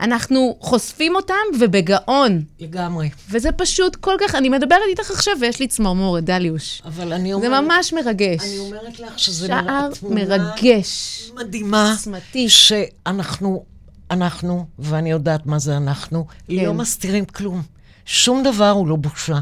[0.00, 2.42] אנחנו חושפים אותם ובגאון.
[2.60, 3.10] לגמרי.
[3.30, 6.82] וזה פשוט כל כך, אני מדברת איתך עכשיו ויש לי צמרמורת, דליוש.
[6.84, 7.64] אבל אני זה אומרת...
[7.64, 8.40] ממש מרגש.
[8.40, 11.30] אני אומרת לך שזה שער מראה תמונה מרגש.
[11.34, 11.90] מדהימה.
[11.90, 12.48] עוצמתי.
[12.48, 13.64] שאנחנו,
[14.10, 16.54] אנחנו, ואני יודעת מה זה אנחנו, כן.
[16.54, 17.62] לא מסתירים כלום.
[18.04, 19.38] שום דבר הוא לא בושה.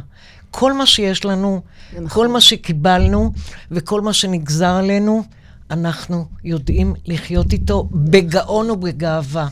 [0.51, 1.61] כל מה שיש לנו,
[1.93, 2.09] זה נכון.
[2.09, 3.33] כל מה שקיבלנו
[3.71, 5.23] וכל מה שנגזר עלינו,
[5.71, 9.49] אנחנו יודעים לחיות איתו בגאון ובגאווה.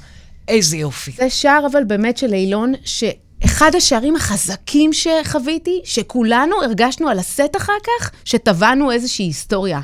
[0.49, 1.11] איזה יופי.
[1.11, 7.79] זה שער אבל באמת של אילון, שאחד השערים החזקים שחוויתי, שכולנו הרגשנו על הסט אחר
[7.85, 9.81] כך, שטבענו איזושהי היסטוריה.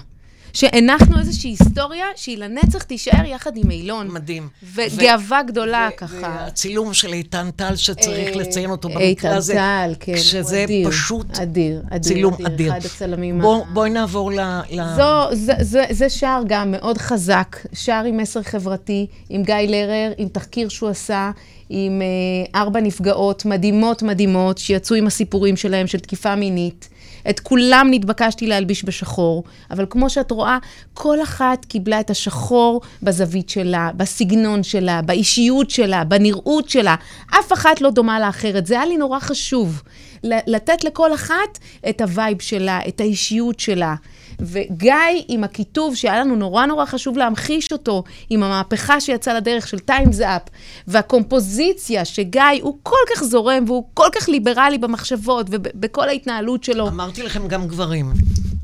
[0.53, 4.09] שהנחנו איזושהי היסטוריה שהיא לנצח תישאר יחד עם אילון.
[4.09, 4.49] מדהים.
[4.75, 6.17] וגאווה גדולה ו- ככה.
[6.23, 9.55] והצילום של איתן טל שצריך אה, לציין אותו איתן במקרה הזה.
[9.55, 12.73] טל, כן, שזה אדיר, פשוט אדיר, אדיר, צילום אדיר, אדיר.
[12.73, 14.41] אחד הצלמים ה- בוא, בואי נעבור ל...
[14.71, 14.83] ל...
[14.97, 20.13] זו, זה, זה, זה שער גם מאוד חזק, שער עם מסר חברתי, עם גיא לרר,
[20.19, 21.31] עם תחקיר שהוא עשה,
[21.69, 26.89] עם אה, ארבע נפגעות מדהימות מדהימות, שיצאו עם הסיפורים שלהם של תקיפה מינית.
[27.31, 30.59] את כולם נתבקשתי להלביש בשחור, אבל כמו שאת רואה,
[30.95, 36.95] כל אחת קיבלה את השחור בזווית שלה, בסגנון שלה, באישיות שלה, בנראות שלה.
[37.31, 38.67] אף אחת לא דומה לאחרת.
[38.67, 39.83] זה היה לי נורא חשוב.
[40.25, 41.59] לתת לכל אחת
[41.89, 43.95] את ה vibe שלה, את האישיות שלה.
[44.43, 44.95] וגיא
[45.29, 50.21] עם הכיתוב שהיה לנו נורא נורא חשוב להמחיש אותו, עם המהפכה שיצאה לדרך של Time's
[50.21, 50.43] Up,
[50.89, 56.89] והקומפוזיציה שגיא הוא כל כך זורם והוא כל כך ליברלי במחשבות ובכל ההתנהלות שלו.
[56.89, 58.13] אמרתי לכם גם גברים.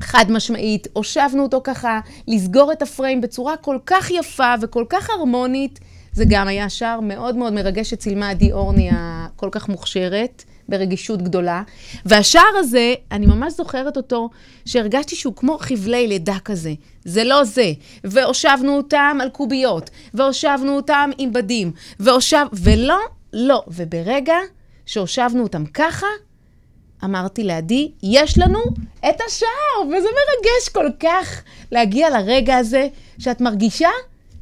[0.01, 5.79] חד משמעית, הושבנו אותו ככה לסגור את הפריים בצורה כל כך יפה וכל כך הרמונית.
[6.13, 11.63] זה גם היה שער מאוד מאוד מרגש שצילמה עדי אורני הכל כך מוכשרת, ברגישות גדולה.
[12.05, 14.29] והשער הזה, אני ממש זוכרת אותו,
[14.65, 16.73] שהרגשתי שהוא כמו חבלי לידה כזה.
[17.05, 17.71] זה לא זה.
[18.03, 22.45] והושבנו אותם על קוביות, והושבנו אותם עם בדים, והושב...
[22.53, 22.99] ולא,
[23.33, 23.63] לא.
[23.67, 24.37] וברגע
[24.85, 26.07] שהושבנו אותם ככה,
[27.03, 28.59] אמרתי לעדי, יש לנו
[29.09, 32.87] את השער, וזה מרגש כל כך להגיע לרגע הזה,
[33.19, 33.89] שאת מרגישה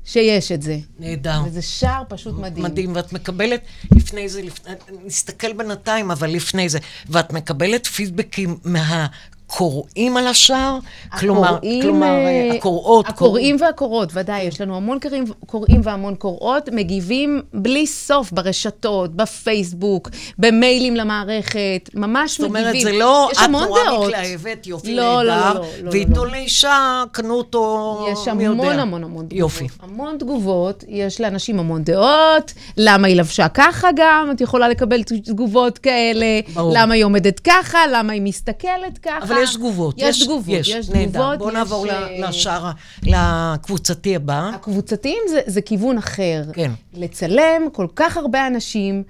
[0.07, 0.79] שיש את זה.
[0.99, 1.41] נהדר.
[1.45, 2.65] וזה שער פשוט מדהים.
[2.65, 3.61] מדהים, ואת מקבלת
[3.95, 4.73] לפני זה, לפני,
[5.05, 9.07] נסתכל בינתיים, אבל לפני זה, ואת מקבלת פידבקים מה...
[9.47, 10.79] קוראים על השער?
[11.19, 13.09] כלומר, כלומר, אה, הקוראות.
[13.09, 20.09] הקוראים והקוראות, ודאי, יש לנו המון קוראים, קוראים והמון קוראות, מגיבים בלי סוף ברשתות, בפייסבוק,
[20.37, 22.93] במיילים למערכת, ממש זאת אומרת, מגיבים.
[22.93, 23.79] זה לא, יש את נורא.
[24.07, 26.31] מתלהבת, יופי לא, לא, נהדר, לא, לא, לא, ועיתון לא.
[26.31, 28.63] לאישה, קנו אותו, יש מי יודע.
[28.63, 29.39] המון המון המון תגובות.
[29.39, 29.67] יופי.
[29.81, 35.77] המון תגובות, יש לאנשים המון דעות, למה היא לבשה ככה גם, את יכולה לקבל תגובות
[35.77, 36.71] כאלה, ברור.
[36.75, 39.36] למה היא עומדת ככה, למה היא מסתכלת ככה.
[39.37, 39.95] אבל יש תגובות.
[39.97, 41.35] יש תגובות, יש נהדר.
[41.35, 41.37] תגובות.
[41.37, 42.71] בואו יש, נעבור אה, לשער,
[43.03, 44.51] לקבוצתי הבא.
[44.53, 46.43] הקבוצתיים זה, זה כיוון אחר.
[46.53, 46.71] כן.
[46.93, 49.03] לצלם כל כך הרבה אנשים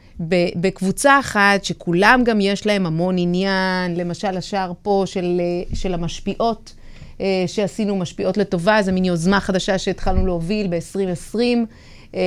[0.56, 6.74] בקבוצה אחת, שכולם גם יש להם המון עניין, למשל השער פה של, אה, של המשפיעות,
[7.22, 11.38] אה, שעשינו משפיעות לטובה, זו מין יוזמה חדשה שהתחלנו להוביל ב-2020.
[12.16, 12.22] אה,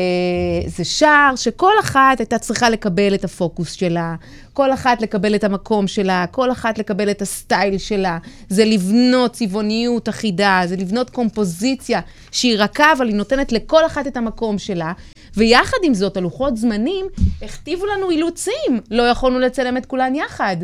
[0.66, 4.14] זה שער שכל אחת הייתה צריכה לקבל את הפוקוס שלה,
[4.52, 8.18] כל אחת לקבל את המקום שלה, כל אחת לקבל את הסטייל שלה.
[8.48, 14.16] זה לבנות צבעוניות אחידה, זה לבנות קומפוזיציה שהיא רכה, אבל היא נותנת לכל אחת את
[14.16, 14.92] המקום שלה.
[15.36, 17.06] ויחד עם זאת, הלוחות זמנים
[17.42, 18.80] הכתיבו לנו אילוצים.
[18.90, 20.56] לא יכולנו לצלם את כולן יחד.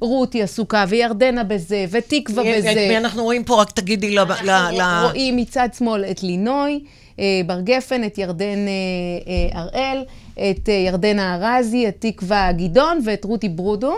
[0.00, 2.72] רותי עסוקה, וירדנה בזה, ותקווה בזה.
[2.72, 3.60] את מי אנחנו רואים פה?
[3.60, 4.18] רק תגידי ל...
[4.18, 6.80] אנחנו רואים מצד שמאל את לינוי,
[7.46, 8.72] בר גפן, את ירדן אה,
[9.54, 13.94] אה, הראל, את אה, ירדנה ארזי, את תקווה גדעון ואת רותי ברודו.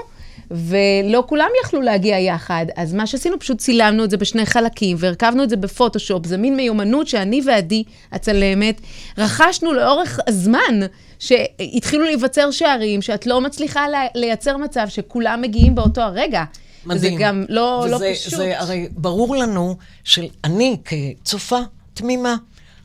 [0.50, 5.42] ולא כולם יכלו להגיע יחד, אז מה שעשינו, פשוט צילמנו את זה בשני חלקים והרכבנו
[5.42, 6.26] את זה בפוטושופ.
[6.26, 8.80] זה מין מיומנות שאני ועדי, הצלמת,
[9.18, 10.80] רכשנו לאורך הזמן,
[11.18, 16.44] שהתחילו להיווצר שערים, שאת לא מצליחה לייצר מצב שכולם מגיעים באותו הרגע.
[16.86, 17.18] מדהים.
[17.18, 18.34] זה גם לא, לא וזה- פשוט.
[18.34, 21.58] זה הרי ברור לנו שאני כצופה
[21.94, 22.36] תמימה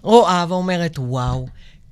[0.02, 1.46] רואה ואומרת, וואו,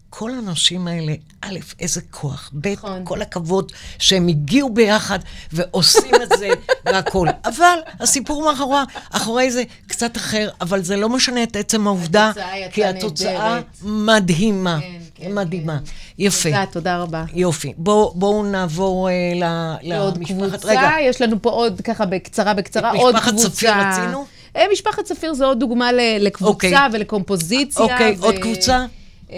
[0.09, 1.47] כל האנשים האלה, א',
[1.79, 3.01] איזה כוח, ב', נכון.
[3.05, 5.19] כל הכבוד שהם הגיעו ביחד
[5.53, 6.49] ועושים את זה
[6.85, 7.27] והכול.
[7.45, 8.77] אבל הסיפור מאחורי,
[9.11, 12.31] אחורי זה קצת אחר, אבל זה לא משנה את עצם העובדה,
[12.71, 13.65] כי התוצאה נהדרת.
[13.81, 15.77] מדהימה, כן, כן, מדהימה.
[15.77, 15.91] כן.
[16.17, 16.49] יפה.
[16.49, 17.23] תודה, תודה רבה.
[17.33, 17.73] יופי.
[17.77, 20.37] בואו בואו נעבור אה, ל- לעוד למשפחת...
[20.49, 23.49] קבוצה, רגע, יש לנו פה עוד, ככה בקצרה, בקצרה, עוד משפחת קבוצה.
[23.49, 24.25] צפיר רצינו?
[24.55, 26.73] אה, משפחת צפיר זה עוד דוגמה לקבוצה אוקיי.
[26.91, 27.83] ולקומפוזיציה.
[27.83, 28.85] אוקיי, ו- עוד קבוצה?
[29.31, 29.37] אה,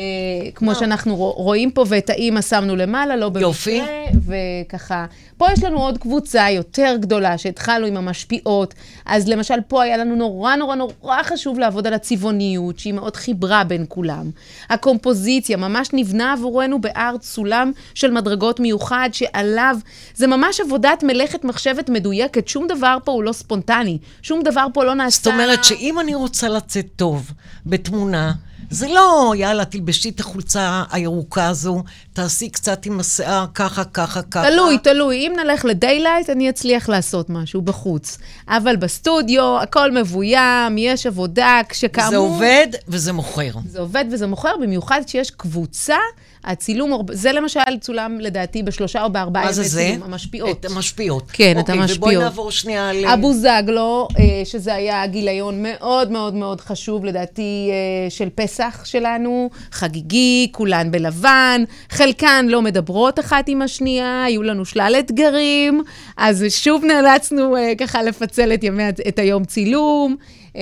[0.56, 3.42] כמו שאנחנו רוא- רואים פה, ואת האימא שמנו למעלה, לא במקרה.
[3.42, 3.82] יופי.
[4.26, 5.06] וככה,
[5.38, 8.74] פה יש לנו עוד קבוצה יותר גדולה, שהתחלנו עם המשפיעות.
[9.06, 13.64] אז למשל, פה היה לנו נורא נורא נורא חשוב לעבוד על הצבעוניות, שהיא מאוד חיברה
[13.64, 14.30] בין כולם.
[14.70, 19.76] הקומפוזיציה ממש נבנה עבורנו בארט סולם של מדרגות מיוחד, שעליו,
[20.16, 24.84] זה ממש עבודת מלאכת מחשבת מדויקת, שום דבר פה הוא לא ספונטני, שום דבר פה
[24.84, 25.24] לא נעשה...
[25.24, 27.32] זאת אומרת שאם אני רוצה לצאת טוב
[27.66, 28.34] בתמונה,
[28.72, 34.50] זה לא, יאללה, תלבשי את החולצה הירוקה הזו, תעשי קצת עם השיער ככה, ככה, ככה.
[34.50, 35.16] תלוי, תלוי.
[35.16, 38.18] אם נלך לדיילייט, אני אצליח לעשות משהו בחוץ.
[38.48, 42.10] אבל בסטודיו, הכל מבוים, יש עבודה, כשכאמור...
[42.10, 43.52] זה עובד וזה מוכר.
[43.66, 45.98] זה עובד וזה מוכר, במיוחד כשיש קבוצה,
[46.44, 49.88] הצילום, זה למשל צולם לדעתי בשלושה או בארבעה מה זה ימי זה?
[49.92, 50.60] צילום, המשפיעות.
[50.60, 51.24] את המשפיעות.
[51.34, 52.24] כן, את אוקיי, ובואי המשפיעות.
[52.24, 53.06] נעבור שנייה ל...
[53.06, 59.50] אבו זגלו, אה, שזה היה גיליון מאוד מאוד מאוד חשוב, לדעתי, אה, של פסח שלנו,
[59.72, 65.84] חגיגי, כולן בלבן, חלקן לא מדברות אחת עם השנייה, היו לנו שלל אתגרים,
[66.18, 70.16] אז שוב נאלצנו אה, ככה לפצל את, ימי, את היום צילום.
[70.54, 70.58] Uh,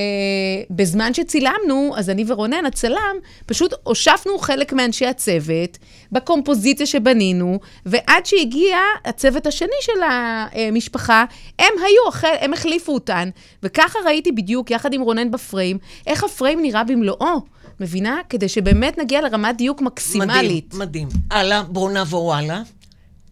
[0.69, 5.77] בזמן שצילמנו, אז אני ורונן, הצלם, פשוט הושפנו חלק מאנשי הצוות
[6.11, 11.25] בקומפוזיציה שבנינו, ועד שהגיע הצוות השני של המשפחה,
[11.59, 13.29] הם היו, החל, הם החליפו אותן,
[13.63, 17.41] וככה ראיתי בדיוק, יחד עם רונן בפריים, איך הפריים נראה במלואו.
[17.79, 18.17] מבינה?
[18.29, 20.73] כדי שבאמת נגיע לרמת דיוק מקסימלית.
[20.73, 21.07] מדהים, מדהים.
[21.31, 22.61] הלאה, בואו נעבור הלאה.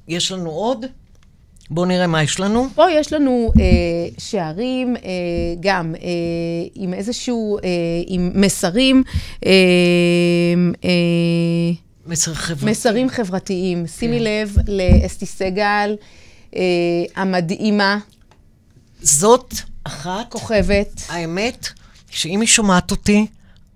[0.07, 0.85] יש לנו עוד?
[1.69, 2.67] בואו נראה מה יש לנו.
[2.75, 3.63] פה יש לנו אה,
[4.17, 5.01] שערים, אה,
[5.59, 6.09] גם אה,
[6.75, 7.63] עם איזשהו, אה,
[8.07, 9.03] עם מסרים,
[9.45, 9.51] אה,
[10.83, 10.89] אה,
[12.07, 12.71] מסר חברתי.
[12.71, 13.81] מסרים חברתיים.
[13.81, 13.87] כן.
[13.87, 15.95] שימי לב לאסתי סגל,
[16.55, 16.61] אה,
[17.15, 17.97] המדהימה,
[19.01, 19.53] זאת
[19.83, 21.01] אחת, כוכבת.
[21.09, 21.67] האמת,
[22.09, 23.25] שאם היא שומעת אותי,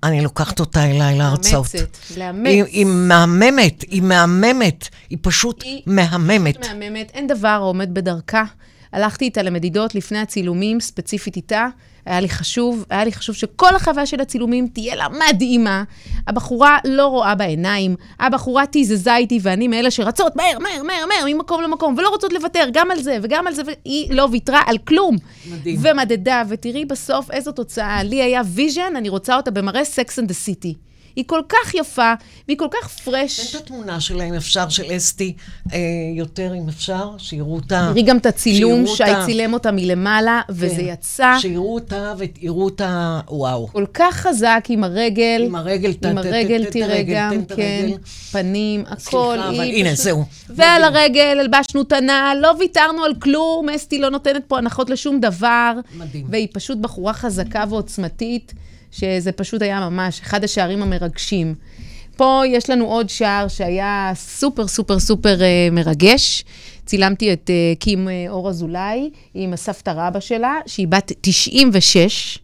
[0.04, 1.68] אני לוקחת אותה אליי להרצאות.
[1.76, 2.48] מאמצת, לאמץ.
[2.48, 6.68] היא, היא מהממת, היא מהממת, היא פשוט היא מהממת.
[6.68, 8.44] מהממת, אין דבר העומד בדרכה.
[8.94, 11.68] הלכתי איתה למדידות לפני הצילומים, ספציפית איתה.
[12.06, 15.84] היה לי חשוב, היה לי חשוב שכל החוויה של הצילומים תהיה לה מדהימה.
[16.28, 21.62] הבחורה לא רואה בעיניים, הבחורה תיזזה איתי, ואני מאלה שרצות מהר, מהר, מהר, מהר, ממקום
[21.62, 25.16] למקום, ולא רוצות לוותר, גם על זה וגם על זה, והיא לא ויתרה על כלום.
[25.52, 25.80] מדהים.
[25.82, 28.04] ומדדה, ותראי בסוף איזו תוצאה.
[28.04, 30.74] לי היה vision, אני רוצה אותה במראה Sex and the City.
[31.16, 32.14] היא כל כך יפה,
[32.48, 33.40] והיא כל כך fresh.
[33.52, 35.34] תן את התמונה שלה, אם אפשר, של אסתי,
[35.74, 35.78] אה,
[36.16, 37.88] יותר, אם אפשר, שיראו אותה.
[37.92, 39.04] תראי גם את הצילום, שי.
[39.26, 40.82] צילם אותה מלמעלה, וזה כן.
[40.86, 43.68] יצא שיראו אותה ויראו אותה, וואו.
[43.68, 45.42] כל כך חזק עם הרגל.
[45.46, 47.90] עם הרגל, ת- עם ת- הרגל ת- ת- תראה הרגל, גם, תן את כן.
[48.32, 49.00] פנים, הכל.
[49.36, 50.24] סליחה, אבל הנה, זהו.
[50.50, 55.20] ועל הרגל הלבשנו את הנעל, לא ויתרנו על כלום, אסתי לא נותנת פה הנחות לשום
[55.20, 55.74] דבר.
[55.98, 56.26] מדהים.
[56.30, 58.54] והיא פשוט בחורה חזקה ועוצמתית,
[58.92, 61.56] שזה פשוט היה ממש אחד השערים המרגשים.
[62.18, 66.44] פה יש לנו עוד שער שהיה סופר סופר סופר אה, מרגש.
[66.86, 72.40] צילמתי את אה, קים אה, אור אזולאי עם הסבתא רבא שלה, שהיא בת 96,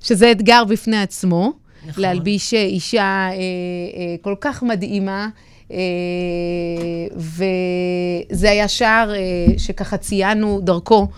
[0.00, 1.52] שזה אתגר בפני עצמו.
[1.86, 2.02] נכון.
[2.02, 3.34] להלביש אה, אישה אה, אה,
[4.22, 5.28] כל כך מדהימה.
[5.72, 5.78] אה,
[8.32, 9.18] וזה היה שער אה,
[9.58, 11.08] שככה ציינו דרכו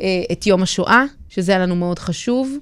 [0.00, 2.56] אה, את יום השואה, שזה היה לנו מאוד חשוב,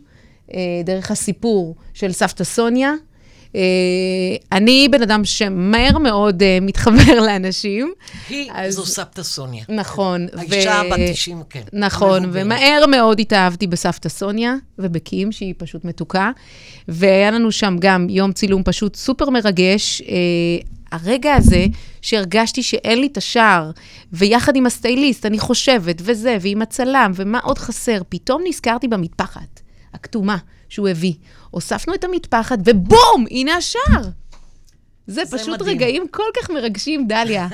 [0.85, 2.93] דרך הסיפור של סבתא סוניה.
[3.55, 3.61] אה,
[4.53, 7.93] אני בן אדם שמהר מאוד אה, מתחבר לאנשים.
[8.29, 9.65] היא, אז- זו סבתא סוניה.
[9.69, 10.27] נכון.
[10.37, 11.63] האישה בת 90, כן.
[11.73, 12.23] נכון.
[12.33, 16.31] ומהר מאוד התאהבתי בסבתא סוניה ובקים, שהיא פשוט מתוקה.
[16.89, 20.03] והיה לנו שם גם יום צילום פשוט סופר מרגש.
[20.03, 20.17] אה,
[20.93, 21.67] הרגע הזה
[22.03, 23.71] שהרגשתי שאין לי את השער,
[24.13, 29.61] ויחד עם הסטייליסט, אני חושבת, וזה, ועם הצלם, ומה עוד חסר, פתאום נזכרתי במטפחת
[29.97, 30.37] הכתומה
[30.69, 31.13] שהוא הביא.
[31.51, 33.27] הוספנו את המטפחת, ובום!
[33.31, 34.03] הנה השער!
[35.07, 35.77] זה, זה פשוט מדהים.
[35.77, 37.49] רגעים כל כך מרגשים, דליה.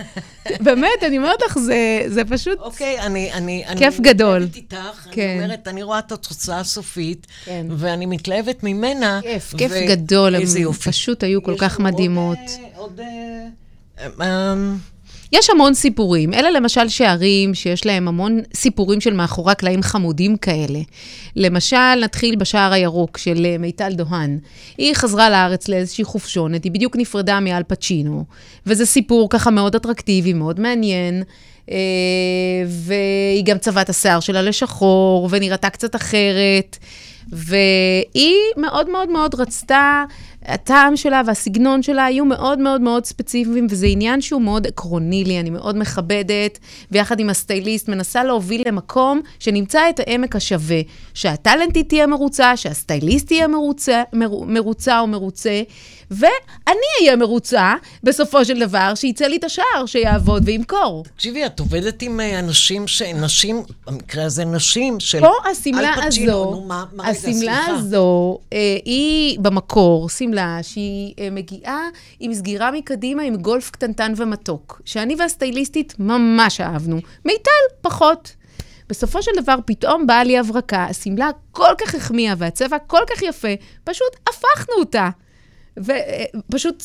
[0.61, 2.59] באמת, אני אומרת לך, זה, זה פשוט...
[2.59, 3.33] אוקיי, אני...
[3.33, 4.43] אני כיף אני גדול.
[4.43, 5.29] מתלהבת איתך, כן.
[5.29, 7.67] אני אומרת, אני רואה את התוצאה הסופית, כן.
[7.71, 9.21] ואני מתלהבת ממנה.
[9.23, 10.91] כיף, כיף ו- גדול, איזה יופי.
[10.91, 12.39] פשוט היו כל כך לנו עוד, מדהימות.
[12.39, 13.01] אה, עוד...
[15.33, 16.35] יש המון סיפורים.
[16.35, 20.79] אלה למשל שערים שיש להם המון סיפורים של מאחורי הקלעים חמודים כאלה.
[21.37, 24.39] למשל, נתחיל בשער הירוק של אה, מיטל דוהן.
[24.79, 28.25] היא חזרה לארץ לאיזושהי חופשונת, היא בדיוק נפרדה מאל פצ'ינו,
[28.67, 31.23] וזה סיפור ככה מאוד אטרקטיבי, מאוד מעניין.
[31.71, 31.77] אה,
[32.67, 36.79] והיא גם צבעה את השיער שלה לשחור, ונראתה קצת אחרת.
[37.33, 40.05] והיא מאוד מאוד מאוד רצתה,
[40.45, 45.41] הטעם שלה והסגנון שלה היו מאוד מאוד מאוד ספציפיים, וזה עניין שהוא מאוד עקרוני לי,
[45.41, 46.59] אני מאוד מכבדת,
[46.91, 50.81] ויחד עם הסטייליסט מנסה להוביל למקום שנמצא את העמק השווה,
[51.15, 55.63] שהטאלנטית תהיה מרוצה, שהסטייליסט תהיה מרוצה, מר, מרוצה או מרוצה,
[56.11, 61.05] ואני אהיה מרוצה, בסופו של דבר, שיצא לי את השער, שיעבוד וימכור.
[61.17, 63.03] תקשיבי, את עובדת עם אה, אנשים ש...
[63.03, 65.21] נשים, במקרה הזה נשים של...
[65.21, 66.51] פה השמלה הזו,
[67.03, 67.67] השמלה.
[67.67, 70.32] הזו, אה, היא במקור שמלה
[70.63, 71.81] שהיא אה, מגיעה
[72.21, 76.97] עם סגירה מקדימה עם גולף קטנטן ומתוק, שאני והסטייליסטית ממש אהבנו.
[77.25, 78.37] מיטל, פחות.
[78.89, 83.49] בסופו של דבר, פתאום באה לי הברקה, השמלה כל כך החמיאה והצבע כל כך יפה,
[83.85, 85.09] פשוט הפכנו אותה.
[85.77, 86.83] ופשוט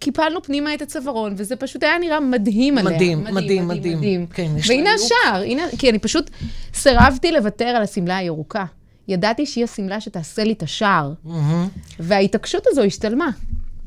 [0.00, 2.96] קיפלנו פנימה את הצווארון, וזה פשוט היה נראה מדהים עליה.
[2.96, 4.26] מדהים, מדהים, מדהים.
[4.26, 4.90] כן, יש לה והנה.
[4.94, 6.30] השער, הנה, כי אני פשוט
[6.74, 8.64] סירבתי לוותר על השמלה הירוקה.
[9.10, 11.12] ידעתי שהיא השמלה שתעשה לי את השער.
[11.98, 13.30] וההתעקשות הזו השתלמה.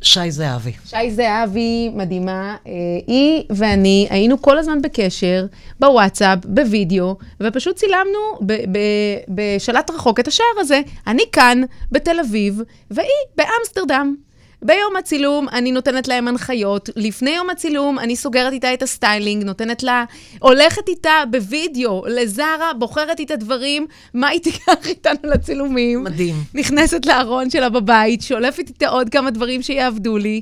[0.02, 0.72] שי זהבי.
[0.86, 2.72] שי זהבי, מדהימה, אה,
[3.08, 5.46] היא ואני היינו כל הזמן בקשר,
[5.80, 10.82] בוואטסאפ, בווידאו, ופשוט צילמנו ב- ב- בשלט רחוק את השער הזה.
[11.08, 13.08] אני כאן, בתל אביב, והיא
[13.38, 14.16] באמסטרדם.
[14.64, 19.84] ביום הצילום אני נותנת להם הנחיות, לפני יום הצילום אני סוגרת איתה את הסטיילינג, נותנת
[19.84, 20.04] לה,
[20.40, 26.04] הולכת איתה בווידאו לזרה, בוחרת איתה דברים, מה היא תיקח איתנו לצילומים.
[26.04, 26.36] מדהים.
[26.54, 30.42] נכנסת לארון שלה בבית, שולפת איתה עוד כמה דברים שיעבדו לי,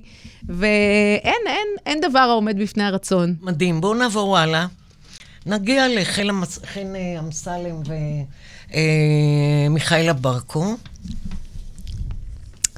[0.49, 3.35] ואין, אין, אין דבר העומד בפני הרצון.
[3.41, 3.81] מדהים.
[3.81, 4.65] בואו נעבור הלאה.
[5.45, 6.29] נגיע לחן
[6.95, 7.75] אה, אמסלם
[9.69, 10.75] ומיכאלה ברקו.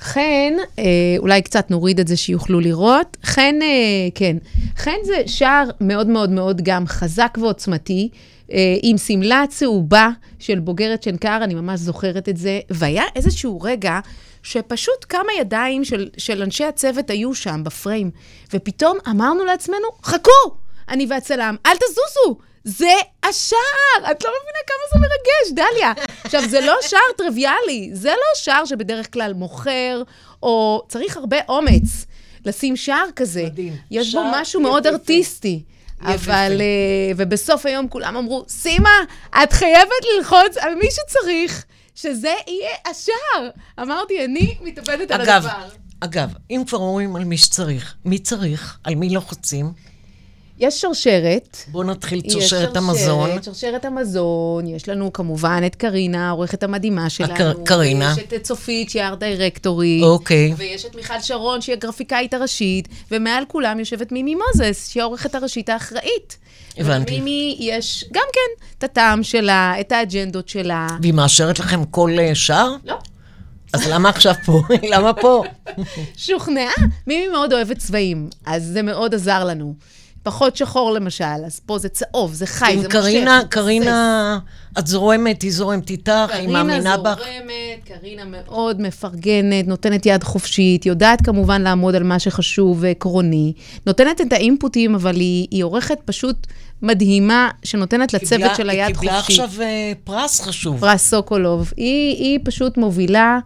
[0.04, 0.84] חן, אה,
[1.18, 3.18] אולי קצת נוריד את זה שיוכלו לראות.
[3.24, 3.68] חן, אה,
[4.16, 4.38] כן,
[4.78, 8.10] חן זה שער מאוד מאוד מאוד גם חזק ועוצמתי,
[8.52, 14.00] אה, עם שמלה צהובה של בוגרת שנקר, אני ממש זוכרת את זה, והיה איזשהו רגע
[14.44, 18.12] שפשוט כמה ידיים של, של אנשי הצוות היו שם בפריים,
[18.54, 20.56] ופתאום אמרנו לעצמנו, חכו,
[20.90, 22.40] אני והצלם, אל תזוזו.
[22.64, 22.92] זה
[23.24, 24.12] השער!
[24.12, 25.94] את לא מבינה כמה זה מרגש, דליה.
[26.24, 30.04] עכשיו, זה לא שער טריוויאלי, זה לא שער שבדרך כלל מוכר,
[30.44, 32.06] או צריך הרבה אומץ
[32.46, 33.44] לשים שער כזה.
[33.44, 33.76] מדהים.
[33.92, 34.98] יש בו משהו מאוד יפהפה.
[34.98, 35.64] ארטיסטי.
[36.02, 39.00] אבל, אה, ובסוף היום כולם אמרו, סימה,
[39.44, 41.66] את חייבת ללחוץ על מי שצריך,
[41.96, 43.50] שזה יהיה השער.
[43.80, 45.50] אמרתי, אני מתאבדת על הדבר.
[46.00, 48.78] אגב, אם כבר אומרים על מי שצריך, מי צריך?
[48.84, 49.66] על מי לוחצים?
[50.64, 51.58] יש שרשרת.
[51.68, 53.30] בואו נתחיל את יש שרשרת המזון.
[53.44, 57.34] שרשרת המזון, יש לנו כמובן את קרינה, העורכת המדהימה שלנו.
[57.34, 58.14] הקר- קרינה.
[58.18, 60.04] ויש את צופית, שהיא ארט דירקטורית.
[60.04, 60.54] אוקיי.
[60.58, 65.70] ויש את מיכל שרון, שהיא הגרפיקאית הראשית, ומעל כולם יושבת מימי מוזס, שהיא העורכת הראשית
[65.70, 66.38] האחראית.
[66.78, 67.12] הבנתי.
[67.14, 70.88] ולמימי יש גם כן את הטעם שלה, את האג'נדות שלה.
[71.02, 72.76] והיא מאשרת לכם כל אה, שער?
[72.86, 72.96] לא.
[73.74, 74.62] אז למה עכשיו פה?
[74.94, 75.44] למה פה?
[76.18, 76.72] שוכנעה.
[77.08, 79.74] מימי מאוד אוהבת צבעים, אז זה מאוד עזר לנו.
[80.24, 82.92] פחות שחור למשל, אז פה זה צהוב, זה חי, זה מושך.
[82.92, 84.40] קרינה, זה קרינה,
[84.80, 87.16] את זורמת, היא זורמת איתך, היא מאמינה בך.
[87.20, 93.54] קרינה זורמת, קרינה מאוד מפרגנת, נותנת יד חופשית, יודעת כמובן לעמוד על מה שחשוב ועקרוני,
[93.88, 96.48] נותנת את האינפוטים, אבל היא, היא עורכת פשוט
[96.82, 99.40] מדהימה, שנותנת לצוות קיבלה- שלה יד היא קיבלה חופשית.
[99.40, 100.80] עכשיו אה, פרס חשוב.
[100.80, 101.74] פרס סוקולוב.
[101.78, 103.40] היא, היא פשוט מובילה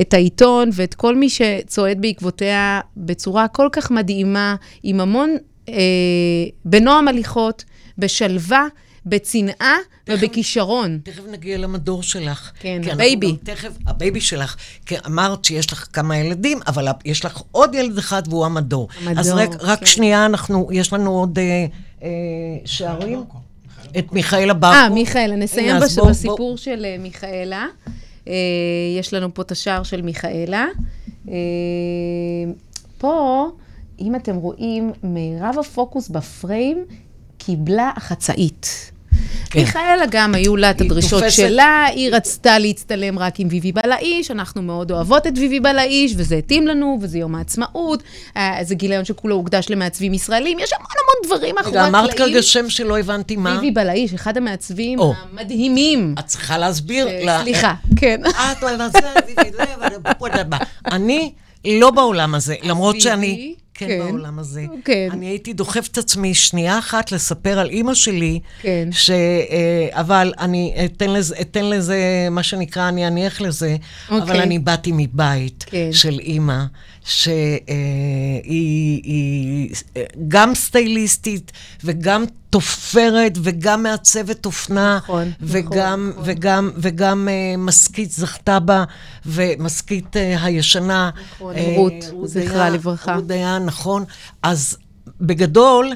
[0.00, 5.36] את העיתון ואת כל מי שצועד בעקבותיה בצורה כל כך מדהימה, עם המון,
[5.68, 5.74] אה,
[6.64, 7.64] בנועם הליכות,
[7.98, 8.66] בשלווה,
[9.06, 9.76] בצנעה
[10.08, 10.98] ובכישרון.
[11.02, 12.50] תכף נגיע למדור שלך.
[12.60, 13.30] כן, ה baby.
[13.30, 14.56] גם תכף, ה baby שלך.
[14.86, 18.88] כי אמרת שיש לך כמה ילדים, אבל יש לך עוד ילד אחד והוא המדור.
[19.00, 19.86] המדור, אז רק, רק כן.
[19.86, 21.66] שנייה, אנחנו, יש לנו עוד אה,
[22.02, 22.08] אה,
[22.64, 23.24] שערים.
[23.98, 24.74] את מיכאלה ברקו.
[24.76, 25.94] אה, מיכאלה, נסיים הנה, בש...
[25.98, 27.66] בוא- בסיפור בוא- של אה, מיכאלה.
[28.28, 28.32] אה,
[28.98, 30.66] יש לנו פה את השער של מיכאלה.
[31.28, 31.34] אה,
[32.98, 33.46] פה,
[34.00, 36.84] אם אתם רואים, מירב הפוקוס בפריים
[37.38, 38.90] קיבלה החצאית.
[39.50, 39.60] כן.
[39.60, 44.30] מיכאלה גם היו לה את הדרישות תופסת- שלה, היא רצתה להצטלם רק עם ויבי בלעיש,
[44.30, 48.02] אנחנו מאוד אוהבות את ויבי בלעיש, וזה התאים לנו, וזה יום העצמאות,
[48.36, 52.32] אה, זה גיליון שכולו הוקדש למעצבים ישראלים, יש המון המון דברים מאחורי רגע, אמרת הקלעים.
[52.32, 53.50] כרגע שם שלא הבנתי מה.
[53.54, 55.12] ויבי בלעיש, אחד המעצבים או.
[55.32, 56.14] המדהימים.
[56.18, 57.08] את צריכה להסביר.
[57.08, 58.20] אה, לה- סליחה, כן.
[58.52, 58.68] את לא
[60.92, 61.32] אני
[61.64, 63.98] לא בעולם הזה, למרות שאני כן כן.
[63.98, 64.64] בעולם הזה.
[64.84, 65.08] כן.
[65.12, 68.88] אני הייתי דוחפת את עצמי שנייה אחת לספר על אימא שלי, כן.
[68.92, 69.10] ש...
[69.10, 73.76] אה, אבל אני אתן לזה, אתן לזה, מה שנקרא, אני אניח לזה,
[74.10, 74.42] אבל אוקיי.
[74.42, 75.92] אני באתי מבית כן.
[75.92, 76.64] של אימא,
[77.04, 77.60] שהיא
[78.44, 81.52] היא, אה, גם סטייליסטית
[81.84, 86.22] וגם תופרת וגם מעצבת אופנה, נכון, וגם, נכון, נכון.
[86.26, 88.84] וגם, וגם uh, משכית זכתה בה,
[89.26, 91.10] ומשכית uh, הישנה.
[91.34, 91.92] נכון, אה, רות,
[92.24, 93.14] זכרה לברכה.
[93.14, 94.04] רות דיין, נכון.
[94.42, 94.76] אז
[95.20, 95.92] בגדול,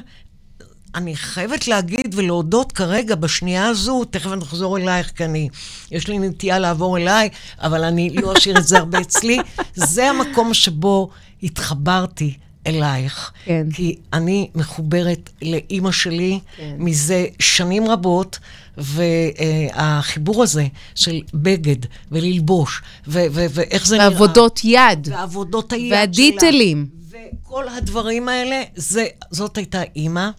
[0.95, 5.49] אני חייבת להגיד ולהודות כרגע, בשנייה הזו, תכף אני אחזור אלייך, כי אני,
[5.91, 7.29] יש לי נטייה לעבור אליי,
[7.59, 9.37] אבל אני לא אשאיר את זה הרבה אצלי.
[9.75, 11.09] זה המקום שבו
[11.43, 12.37] התחברתי
[12.67, 13.31] אלייך.
[13.45, 13.67] כן.
[13.73, 16.75] כי אני מחוברת לאימא שלי כן.
[16.77, 18.39] מזה שנים רבות,
[18.77, 24.09] והחיבור הזה של בגד וללבוש, ו- ו- ואיך זה נראה.
[24.09, 25.07] ועבודות יד.
[25.11, 26.87] ועבודות היד והדיטלים.
[27.09, 27.19] שלה.
[27.43, 30.29] וכל הדברים האלה, זה, זאת הייתה אימא,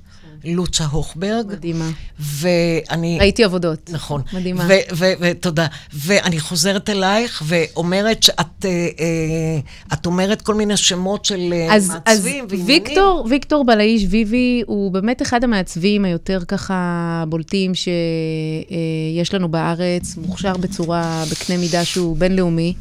[0.45, 1.47] לוצה הוכברג.
[1.53, 1.91] מדהימה.
[2.18, 3.18] ואני...
[3.20, 3.91] ראיתי עבודות.
[3.93, 4.22] נכון.
[4.32, 4.68] מדהימה.
[5.20, 5.66] ותודה.
[5.93, 9.59] ואני חוזרת אלייך ואומרת שאת אה, אה,
[9.93, 12.66] את אומרת כל מיני שמות של אה, אז, אז מעצבים ועניינים.
[12.66, 20.57] ויקטור, ויקטור בלעיש ויבי הוא באמת אחד המעצבים היותר ככה בולטים שיש לנו בארץ, מוכשר
[20.57, 22.74] בצורה, בקנה מידה שהוא בינלאומי.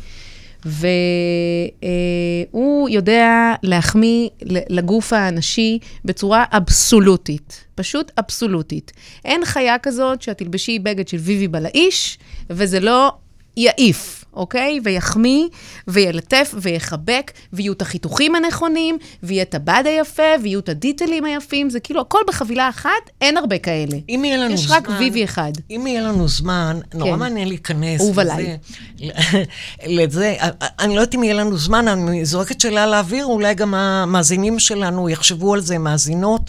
[0.65, 4.29] והוא יודע להחמיא
[4.69, 8.91] לגוף האנשי בצורה אבסולוטית, פשוט אבסולוטית.
[9.25, 12.17] אין חיה כזאת שאת תלבשי בגד של ויבי בלעיש,
[12.49, 13.11] וזה לא
[13.57, 14.79] יעיף, אוקיי?
[14.83, 15.47] ויחמיא,
[15.87, 21.79] וילטף, ויחבק, ויהיו את החיתוכים הנכונים, ויהיה את הבד היפה, ויהיו את הדיטלים היפים, זה
[21.79, 23.97] כאילו הכל בחבילה אחת, אין הרבה כאלה.
[24.09, 24.75] אם יהיה לנו יש זמן...
[24.75, 25.51] רק ויבי אחד.
[25.71, 27.19] אם יהיה לנו זמן, נורא כן.
[27.19, 28.55] מעניין להיכנס לזה.
[29.97, 30.35] לזה,
[30.79, 35.09] אני לא יודעת אם יהיה לנו זמן, אני זורקת שאלה לאוויר, אולי גם המאזינים שלנו
[35.09, 36.41] יחשבו על זה, מאזינות.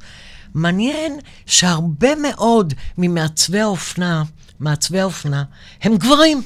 [0.55, 4.23] מעניין שהרבה מאוד ממעצבי האופנה,
[4.61, 5.45] מעצבי האופנה,
[5.83, 6.43] הם גברים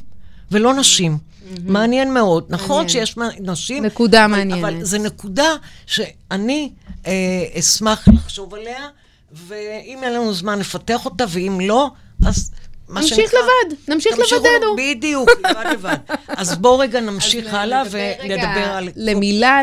[0.50, 1.18] ולא נשים.
[1.64, 2.44] מעניין מאוד.
[2.48, 2.88] נכון.
[2.88, 3.84] שיש נשים...
[3.84, 4.64] נקודה אבל- מעניינת.
[4.64, 5.48] אבל זו נקודה
[5.86, 6.70] שאני
[7.06, 7.12] אה,
[7.58, 8.88] אשמח לחשוב עליה,
[9.32, 11.90] ואם יהיה לנו זמן לפתח אותה, ואם לא,
[12.26, 12.50] אז...
[12.88, 14.76] מה נמשיך שנקרא, לבד, נמשיך לבדנו.
[14.76, 15.96] בדיוק, לבד לבד.
[16.28, 18.88] אז בואו רגע נמשיך הלאה ונדבר על...
[18.96, 19.60] למילה.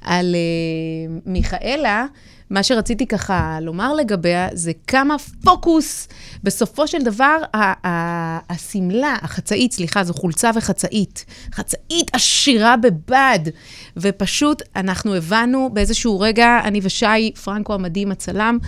[0.00, 2.06] על אה, מיכאלה,
[2.50, 6.08] מה שרציתי ככה לומר לגביה, זה כמה פוקוס,
[6.42, 7.36] בסופו של דבר,
[8.50, 11.24] השמלה, החצאית, סליחה, זו חולצה וחצאית.
[11.52, 13.38] חצאית עשירה בבד.
[13.96, 18.58] ופשוט אנחנו הבנו באיזשהו רגע, אני ושי, פרנקו המדהים, הצלם,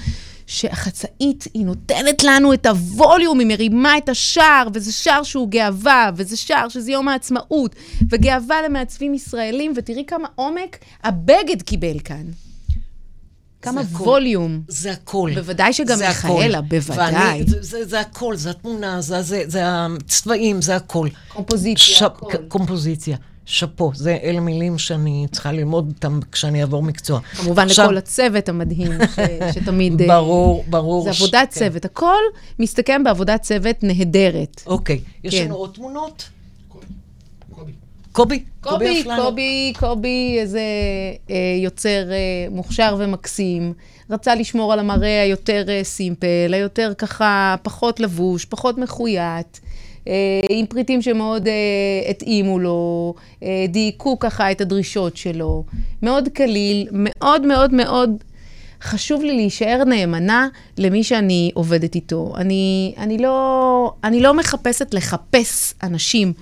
[0.47, 6.37] שהחצאית, היא נותנת לנו את הווליום, היא מרימה את השער, וזה שער שהוא גאווה, וזה
[6.37, 7.75] שער שזה יום העצמאות,
[8.11, 12.46] וגאווה למעצבים ישראלים, ותראי כמה עומק הבגד קיבל כאן.
[13.71, 14.03] כמה הכל.
[14.03, 14.61] ווליום.
[14.69, 15.31] זה הכל.
[15.35, 16.67] בוודאי שגם זה מיכאלה, הכל.
[16.69, 17.15] בוודאי.
[17.15, 21.09] ואני, זה, זה, זה הכל, זה התמונה, זה, זה, זה הצבעים, זה הכל.
[21.29, 22.33] קומפוזיציה, הכל.
[22.33, 23.17] ק- קומפוזיציה.
[23.49, 27.21] שאפו, זה אלה מילים שאני צריכה ללמוד אותם כשאני אעבור מקצוע.
[27.21, 29.19] כמובן עכשיו, לכל הצוות המדהים, ש,
[29.55, 30.01] שתמיד...
[30.03, 31.05] אה, ברור, ברור.
[31.05, 31.59] זה ש- עבודת כן.
[31.61, 31.85] צוות.
[31.85, 32.15] הכל
[32.59, 34.63] מסתכם בעבודת צוות נהדרת.
[34.67, 35.45] אוקיי, יש כן.
[35.45, 36.29] לנו עוד תמונות?
[38.17, 38.45] קובי.
[38.61, 38.77] קובי?
[38.77, 39.23] קובי, אפללו.
[39.23, 40.61] קובי, קובי, איזה
[41.31, 42.17] אה, יוצר אה,
[42.51, 43.73] מוכשר ומקסים.
[44.11, 49.61] רצה לשמור על המראה היותר אה, סימפל, היותר ככה פחות לבוש, פחות מחויית,
[50.09, 50.13] אה,
[50.51, 55.65] עם פריטים שמאוד אה, התאימו לו, אה, דייקו ככה את הדרישות שלו.
[56.03, 58.11] מאוד קליל, מאוד מאוד מאוד
[58.83, 60.49] חשוב לי להישאר נאמנה
[60.79, 62.33] למי שאני עובדת איתו.
[62.37, 66.33] אני, אני, לא, אני לא מחפשת לחפש אנשים.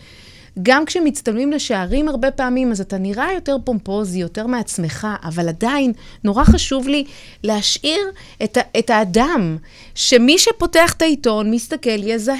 [0.63, 5.93] גם כשמצטלמים לשערים הרבה פעמים, אז אתה נראה יותר פומפוזי, יותר מעצמך, אבל עדיין
[6.25, 7.05] נורא חשוב לי
[7.43, 8.01] להשאיר
[8.45, 9.57] את, את האדם,
[9.95, 12.39] שמי שפותח את העיתון, מסתכל, יזהה,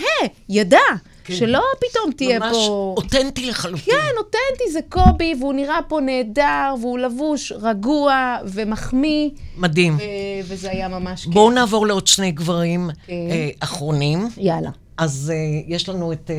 [0.49, 0.79] ידע,
[1.25, 1.35] כן.
[1.35, 2.95] שלא פתאום תהיה ממש פה...
[2.97, 3.95] אותנטי לחלוטין.
[3.95, 9.97] כן, אותנטי זה קובי, והוא נראה פה נהדר, והוא לבוש רגוע ומחמיא, מדהים.
[9.97, 10.01] ו-
[10.45, 11.35] וזה היה ממש כיף.
[11.35, 13.13] בואו נעבור לעוד שני גברים כן.
[13.13, 14.29] אה, אחרונים.
[14.37, 14.71] יאללה.
[14.99, 16.37] אז אה, יש לנו את אה,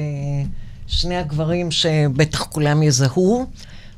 [0.88, 3.46] שני הגברים שבטח כולם יזהו,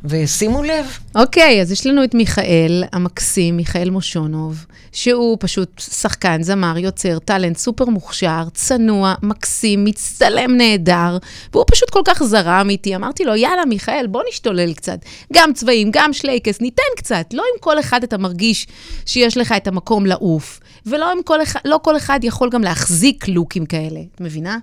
[0.03, 0.85] ושימו לב,
[1.15, 7.57] אוקיי, אז יש לנו את מיכאל המקסים, מיכאל מושונוב, שהוא פשוט שחקן, זמר, יוצר, טאלנט
[7.57, 11.17] סופר מוכשר, צנוע, מקסים, מצטלם נהדר,
[11.53, 12.95] והוא פשוט כל כך זרם איתי.
[12.95, 14.99] אמרתי לו, יאללה, מיכאל, בוא נשתולל קצת.
[15.33, 17.25] גם צבעים, גם שלייקס, ניתן קצת.
[17.33, 18.67] לא עם כל אחד אתה מרגיש
[19.05, 23.65] שיש לך את המקום לעוף, ולא כל אחד, לא כל אחד יכול גם להחזיק לוקים
[23.65, 24.57] כאלה, את מבינה?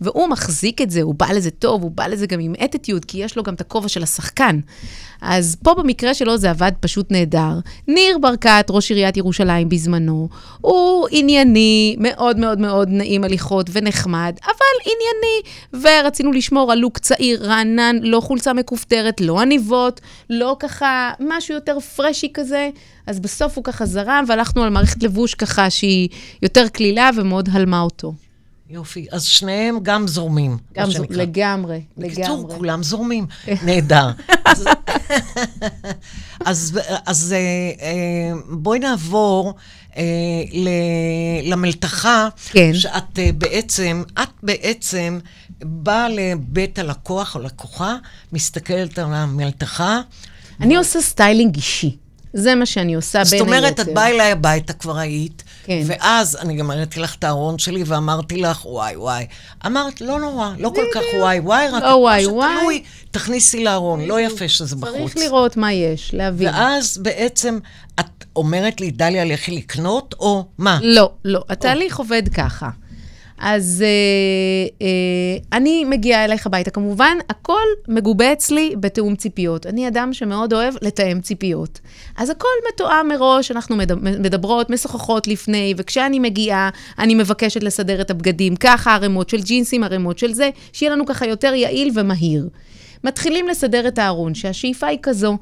[0.00, 3.18] והוא מחזיק את זה, הוא בא לזה טוב, הוא בא לזה גם עם אטיטיוד, כי
[3.18, 4.60] יש לו גם את הכובע של השחקן.
[5.20, 7.58] אז פה במקרה שלו זה עבד פשוט נהדר.
[7.88, 10.28] ניר ברקת, ראש עיריית ירושלים בזמנו,
[10.60, 17.44] הוא ענייני, מאוד מאוד מאוד נעים הליכות ונחמד, אבל ענייני, ורצינו לשמור על לוק צעיר,
[17.44, 22.70] רענן, לא חולצה מכופתרת, לא עניבות, לא ככה, משהו יותר פרשי כזה.
[23.06, 26.08] אז בסוף הוא ככה זרם, והלכנו על מערכת לבוש ככה שהיא
[26.42, 28.12] יותר קלילה ומאוד הלמה אותו.
[28.70, 29.06] יופי.
[29.10, 30.58] אז שניהם גם זורמים.
[30.74, 31.16] גם מה זו, שנקרא.
[31.16, 32.56] לגמרי, בקיצור, לגמרי.
[32.56, 33.26] כולם זורמים.
[33.66, 34.10] נהדר.
[34.44, 34.64] אז,
[36.46, 37.38] אז, אז אה,
[37.86, 39.54] אה, בואי נעבור
[39.96, 40.02] אה,
[41.42, 42.74] למלתחה, כן.
[42.74, 45.18] שאת בעצם, את בעצם
[45.62, 47.96] באה לבית הלקוח או לקוחה,
[48.32, 50.00] מסתכלת על המלתחה.
[50.60, 51.96] אני עושה סטיילינג אישי.
[52.32, 53.44] זה מה שאני עושה בין זאת היתר.
[53.44, 55.82] אומרת, את באה אליי הביתה, כבר היית, כן.
[55.86, 59.26] ואז אני גם הראיתי לך את הארון שלי ואמרתי לך, וואי, וואי.
[59.66, 62.24] אמרת, לא נורא, לא כל כך וואי, וואי, רק לא וואי.
[62.24, 65.12] שתלוי, תכניסי לארון, לא יפה שזה בחוץ.
[65.12, 66.48] צריך לראות מה יש, להבין.
[66.48, 67.58] ואז בעצם
[68.00, 70.78] את אומרת לי, דליה, לכי לקנות, או מה?
[70.82, 71.44] לא, לא.
[71.48, 72.68] התהליך עובד ככה.
[73.40, 76.70] אז אה, אה, אני מגיעה אלייך הביתה.
[76.70, 79.66] כמובן, הכל מגובה אצלי בתיאום ציפיות.
[79.66, 81.80] אני אדם שמאוד אוהב לתאם ציפיות.
[82.16, 88.10] אז הכל מתואם מראש, אנחנו מד- מדברות, משוחחות לפני, וכשאני מגיעה, אני מבקשת לסדר את
[88.10, 92.48] הבגדים ככה, ערימות של ג'ינסים, ערימות של זה, שיהיה לנו ככה יותר יעיל ומהיר.
[93.04, 95.36] מתחילים לסדר את הארון, שהשאיפה היא כזו,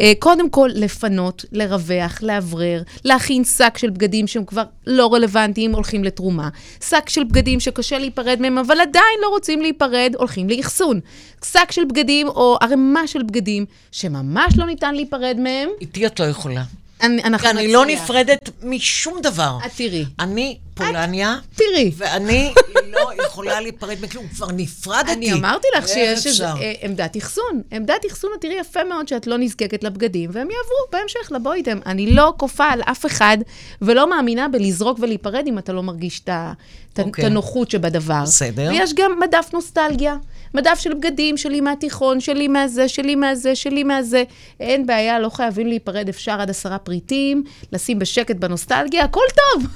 [0.00, 6.04] אה, קודם כל לפנות, לרווח, לאוורר, להכין שק של בגדים שהם כבר לא רלוונטיים, הולכים
[6.04, 6.48] לתרומה.
[6.84, 11.00] שק של בגדים שקשה להיפרד מהם, אבל עדיין לא רוצים להיפרד, הולכים לאחסון.
[11.44, 16.24] שק של בגדים או ערימה של בגדים שממש לא ניתן להיפרד מהם, איתי את לא
[16.24, 16.62] יכולה.
[17.02, 17.86] אני, אנחנו אני לא.
[17.86, 19.58] נפרדת משום דבר.
[19.66, 20.04] את תראי.
[20.20, 20.56] אני
[20.86, 21.92] פולניה, תראי.
[21.96, 22.52] ואני
[22.90, 24.28] לא יכולה להיפרד מכלום.
[24.28, 25.12] כבר נפרדתי.
[25.12, 26.62] אני אמרתי לך שיש איזו אפשר?
[26.62, 27.62] אה, עמדת אחסון.
[27.72, 31.78] עמדת אחסון, את תראי יפה מאוד שאת לא נזקקת לבגדים, והם יעברו בהמשך, לבוא איתם.
[31.86, 33.38] אני לא כופה על אף אחד,
[33.82, 36.30] ולא מאמינה בלזרוק ולהיפרד אם אתה לא מרגיש את
[36.92, 37.26] את את אוקיי.
[37.26, 38.22] הנוחות שבדבר.
[38.22, 38.68] בסדר.
[38.70, 40.16] ויש גם מדף נוסטלגיה.
[40.54, 44.24] מדף של בגדים, שלי מהתיכון, שלי מהזה, שלי מהזה, שלי מהזה.
[44.60, 49.66] אין בעיה, לא חייבים להיפרד, אפשר עד עשרה פריטים, לשים בשקט בנוסטלגיה, הכל טוב.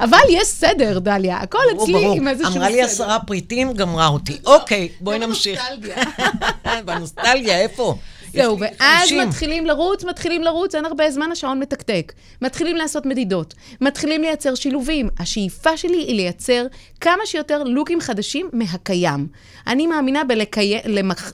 [0.00, 2.16] אבל יש סדר, דליה, הכל ברור, אצלי ברור.
[2.16, 2.60] עם איזשהו סדר.
[2.60, 4.38] אמרה לי עשרה פריטים, גמרה אותי.
[4.44, 5.60] אוקיי, בואי נמשיך.
[5.70, 5.96] נוסטלגיה.
[6.86, 7.94] בנוסטלגיה, איפה?
[8.32, 9.28] זהו, ואז 50.
[9.28, 12.12] מתחילים לרוץ, מתחילים לרוץ, אין הרבה זמן, השעון מתקתק.
[12.42, 15.08] מתחילים לעשות מדידות, מתחילים לייצר שילובים.
[15.18, 16.66] השאיפה שלי היא לייצר
[17.00, 19.26] כמה שיותר לוקים חדשים מהקיים.
[19.66, 20.22] אני מאמינה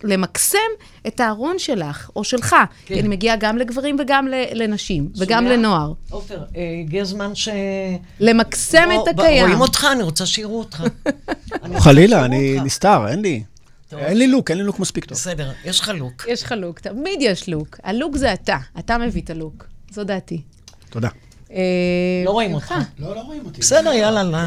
[0.02, 0.58] בלמקסם
[1.06, 2.94] את הארון שלך, או שלך, כן.
[2.94, 5.56] כי אני מגיעה גם לגברים וגם לנשים, וגם שומע?
[5.56, 5.92] לנוער.
[6.10, 7.48] עופר, אה, הגיע הזמן ש...
[8.20, 9.44] למקסם את הקיים.
[9.44, 10.84] רואים אותך, אני רוצה שיראו אותך.
[11.84, 12.60] חלילה, אני.
[12.64, 13.42] נסתר, אין לי.
[13.92, 15.18] אין לי לוק, אין לי לוק מספיק טוב.
[15.18, 16.24] בסדר, יש לך לוק.
[16.28, 17.76] יש לך לוק, תמיד יש לוק.
[17.82, 19.64] הלוק זה אתה, אתה מביא את הלוק.
[19.90, 20.42] זו דעתי.
[20.90, 21.08] תודה.
[21.52, 22.54] אה, לא רואים.
[22.54, 22.74] אותך.
[22.98, 23.60] לא, לא רואים אותי.
[23.60, 24.38] בסדר, יאללה, לא.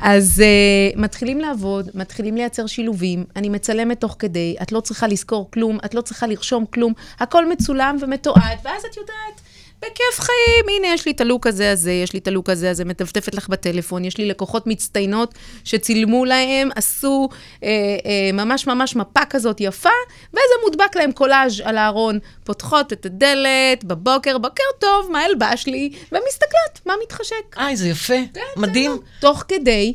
[0.00, 5.50] אז uh, מתחילים לעבוד, מתחילים לייצר שילובים, אני מצלמת תוך כדי, את לא צריכה לזכור
[5.50, 9.40] כלום, את לא צריכה לרשום כלום, הכל מצולם ומתועד, ואז את יודעת,
[9.82, 12.84] בכיף חיים, הנה, יש לי את הלוק הזה הזה, יש לי את הלוק הזה הזה,
[12.84, 17.28] מטפטפת לך בטלפון, יש לי לקוחות מצטיינות שצילמו להם, עשו
[17.62, 17.68] אה,
[18.06, 19.88] אה, ממש ממש מפה כזאת יפה,
[20.32, 25.92] וזה מודבק להם קולאז' על הארון, פותחות את הדלת, בבוקר, בוקר טוב, מה הלבש לי,
[26.12, 27.58] ומסתכלות, מה מתחשק.
[27.58, 28.98] אה, זה יפה, כן, מדהים.
[29.20, 29.94] תוך כדי,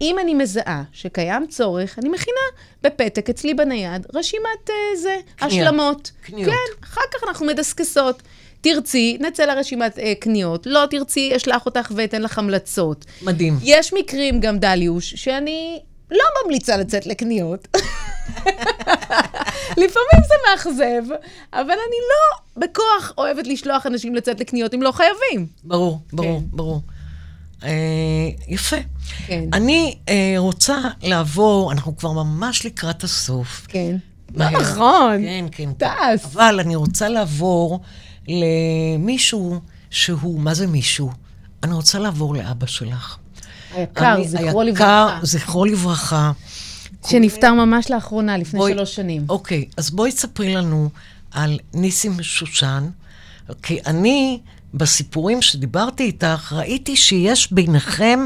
[0.00, 2.40] אם אני מזהה שקיים צורך, אני מכינה
[2.82, 5.64] בפתק אצלי בנייד רשימת uh, זה, קנייה.
[5.64, 6.10] השלמות.
[6.22, 6.50] קניות.
[6.50, 8.22] כן, אחר כך אנחנו מדסקסות.
[8.64, 10.66] תרצי, נצא לרשימת uh, קניות.
[10.66, 13.04] לא תרצי, אשלח אותך ואתן לך המלצות.
[13.22, 13.58] מדהים.
[13.62, 15.78] יש מקרים, גם דליוש, שאני
[16.10, 17.68] לא ממליצה לצאת לקניות.
[19.82, 21.14] לפעמים זה מאכזב,
[21.52, 25.46] אבל אני לא בכוח אוהבת לשלוח אנשים לצאת לקניות אם לא חייבים.
[25.64, 26.56] ברור, ברור, כן.
[26.56, 26.80] ברור.
[27.64, 27.70] אה,
[28.48, 28.76] יפה.
[29.26, 29.44] כן.
[29.52, 33.66] אני אה, רוצה לעבור, אנחנו כבר ממש לקראת הסוף.
[33.68, 33.96] כן.
[34.34, 35.22] לא נכון.
[35.22, 35.72] כן, כן.
[35.72, 36.24] טס.
[36.24, 37.80] אבל אני רוצה לעבור
[38.28, 39.60] למישהו
[39.90, 41.10] שהוא, מה זה מישהו?
[41.62, 43.16] אני רוצה לעבור לאבא שלך.
[43.74, 44.62] היקר, אני- זכרו היקר,
[45.04, 45.18] לברכה.
[45.22, 46.32] זכרו לברכה.
[47.08, 49.26] שנפטר ממש לאחרונה, לפני בואי- שלוש שנים.
[49.28, 50.88] אוקיי, אז בואי תספרי לנו
[51.30, 52.88] על ניסים שושן,
[53.62, 54.40] כי אני,
[54.74, 58.20] בסיפורים שדיברתי איתך, ראיתי שיש ביניכם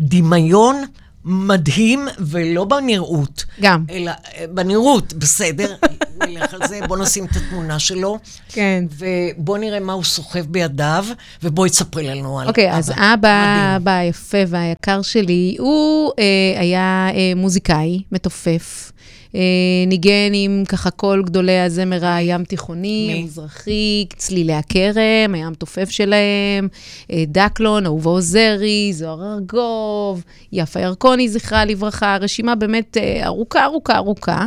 [0.00, 0.76] דמיון
[1.24, 3.44] מדהים, ולא בנראות.
[3.60, 3.84] גם.
[3.90, 5.74] אלא אה, בנראות, בסדר,
[6.26, 8.84] נלך על זה, בוא נשים את התמונה שלו, כן.
[8.98, 11.04] ובוא נראה מה הוא סוחב בידיו,
[11.42, 13.76] ובואי תספרי לנו על אוקיי, אז אבא.
[13.76, 18.92] אבא היפה והיקר שלי, הוא אה, היה אה, מוזיקאי, מתופף.
[19.34, 19.40] אה,
[19.86, 23.20] ניגן עם ככה כל גדולי הזמר הים תיכוני?
[23.22, 26.68] המזרחי, צלילי הכרם, היה המתופף שלהם,
[27.12, 33.96] אה, דקלון, אהובה עוזרי, זוהר ארגוב, יפה ירקוני, זכרה לברכה, רשימה באמת אה, ארוכה, ארוכה,
[33.96, 34.46] ארוכה.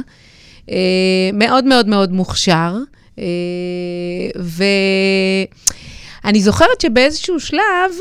[1.33, 2.77] מאוד מאוד מאוד מוכשר.
[4.35, 7.91] ואני זוכרת שבאיזשהו שלב,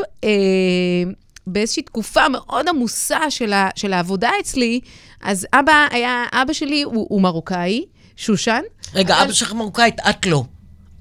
[1.53, 4.81] באיזושהי תקופה מאוד עמוסה של, ה, של העבודה אצלי,
[5.23, 7.85] אז אבא היה, אבא שלי הוא, הוא מרוקאי,
[8.17, 8.61] שושן.
[8.95, 10.45] רגע, אבל- אבא שלך מרוקאית, את לא.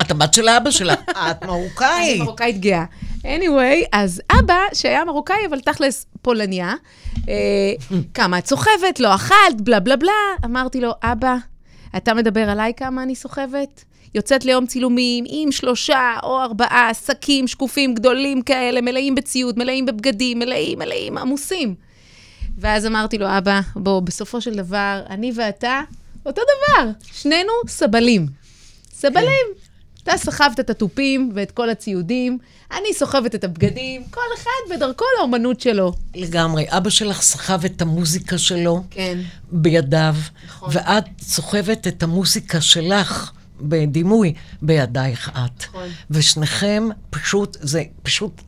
[0.02, 0.93] את הבת של האבא שלה.
[1.10, 1.10] את
[1.43, 2.22] אני מרוקאית.
[2.22, 2.86] מרוקאית גאה.
[3.24, 6.74] anyway, אז אבא, שהיה מרוקאי, אבל תכלס פולניה,
[7.30, 7.74] אה,
[8.14, 10.12] כמה את סוחבת, לא אכלת, בלה בלה בלה.
[10.45, 11.36] אמרתי לו, אבא,
[11.97, 13.84] אתה מדבר עליי כמה אני סוחבת?
[14.16, 20.39] יוצאת ליום צילומים עם שלושה או ארבעה שקים שקופים גדולים כאלה, מלאים בציוד, מלאים בבגדים,
[20.39, 21.76] מלאים, מלאים, עמוסים.
[22.58, 25.82] ואז אמרתי לו, אבא, בוא, בסופו של דבר, אני ואתה,
[26.26, 28.28] אותו דבר, שנינו סבלים.
[28.91, 29.47] סבלים.
[30.04, 32.38] אתה סחבת את התופים ואת כל הציודים,
[32.72, 35.93] אני סוחבת את הבגדים, כל אחד בדרכו לאומנות שלו.
[36.16, 36.66] לגמרי.
[36.70, 39.18] אבא שלך סחב את המוזיקה שלו כן.
[39.52, 40.16] בידיו,
[40.47, 40.70] נכון.
[40.74, 43.32] ואת סוחבת את המוזיקה שלך
[43.62, 45.64] בדימוי בידייך את.
[45.70, 45.88] נכון.
[46.12, 48.41] ושניכם פשוט, זה פשוט,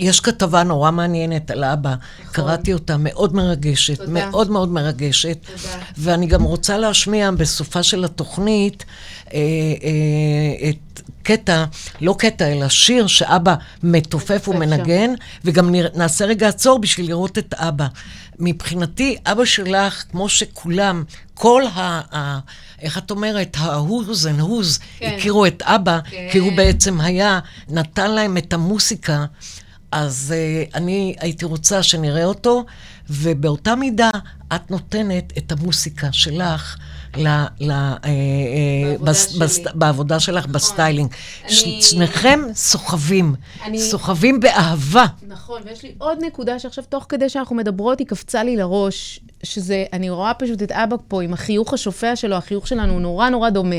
[0.00, 1.94] יש כתבה נורא מעניינת על אבא,
[2.32, 4.06] קראתי אותה, מאוד מרגשת, נכון.
[4.06, 4.26] תודה.
[4.30, 5.38] מאוד מאוד מרגשת.
[5.46, 5.74] תודה.
[5.96, 8.84] ואני גם רוצה להשמיע בסופה של התוכנית
[9.34, 9.38] אה,
[9.82, 11.64] אה, את קטע,
[12.00, 15.10] לא קטע, אלא שיר שאבא מתופף ומנגן,
[15.44, 17.86] וגם נרא- נעשה רגע עצור בשביל לראות את אבא.
[18.38, 21.04] מבחינתי, אבא שלך, כמו שכולם,
[21.34, 22.00] כל ה...
[22.16, 22.40] ה
[22.82, 25.14] איך את אומרת, ה-who's and who's, כן.
[25.16, 26.28] הכירו את אבא, כן.
[26.32, 29.24] כי הוא בעצם היה, נתן להם את המוסיקה.
[29.92, 32.64] אז אה, אני הייתי רוצה שנראה אותו,
[33.10, 34.10] ובאותה מידה
[34.54, 36.76] את נותנת את המוסיקה שלך
[37.16, 37.28] ל,
[37.60, 38.10] ל, אה, אה,
[38.92, 39.36] בעבודה בס.
[39.36, 41.10] בס, בעבודה שלך בסטיילינג.
[41.48, 43.34] ש, אני- שניכם סוחבים,
[43.64, 45.04] אני- סוחבים באהבה.
[45.28, 49.84] נכון, ויש לי עוד נקודה שעכשיו, תוך כדי שאנחנו מדברות, היא קפצה לי לראש, שזה,
[49.92, 53.50] אני רואה פשוט את אבא פה עם החיוך השופע שלו, החיוך שלנו הוא נורא נורא
[53.50, 53.76] דומה.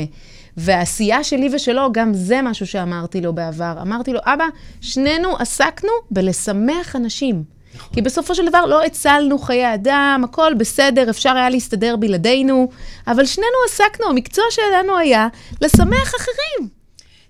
[0.56, 3.74] והעשייה שלי ושלו, גם זה משהו שאמרתי לו בעבר.
[3.82, 4.44] אמרתי לו, אבא,
[4.80, 7.55] שנינו עסקנו בלשמח אנשים.
[7.92, 12.70] כי בסופו של דבר לא הצלנו חיי אדם, הכל בסדר, אפשר היה להסתדר בלעדינו,
[13.06, 15.28] אבל שנינו עסקנו, המקצוע שלנו היה
[15.60, 16.68] לשמח אחרים.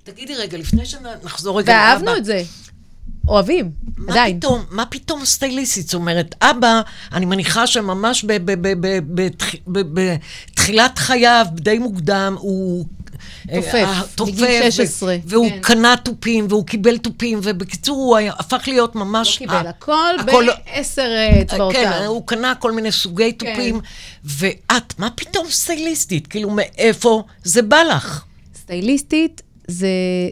[0.05, 2.43] תגידי רגע, לפני שנחזור רגע ואהבנו את זה.
[3.29, 4.39] אוהבים, מה עדיין.
[4.39, 5.87] פתאום, מה פתאום סטייליסטית?
[5.87, 6.81] זאת אומרת, אבא,
[7.13, 8.25] אני מניחה שממש
[9.67, 12.87] בתחילת חייו, די מוקדם, הוא...
[13.55, 15.59] תופף, אה, בגיל 16, והוא כן.
[15.63, 19.39] קנה תופים, והוא קיבל תופים, ובקיצור, הוא הפך להיות לא ממש...
[19.39, 21.11] קיבל ה- הכל הכל- בעשר
[21.43, 21.81] אצבעותיו.
[21.93, 23.51] כן, הוא קנה כל מיני סוגי כן.
[23.55, 23.81] תופים,
[24.25, 26.27] ואת, מה פתאום סטייליסטית?
[26.27, 28.25] כאילו, מאיפה זה בא לך?
[28.63, 29.89] סטייליסטית זה,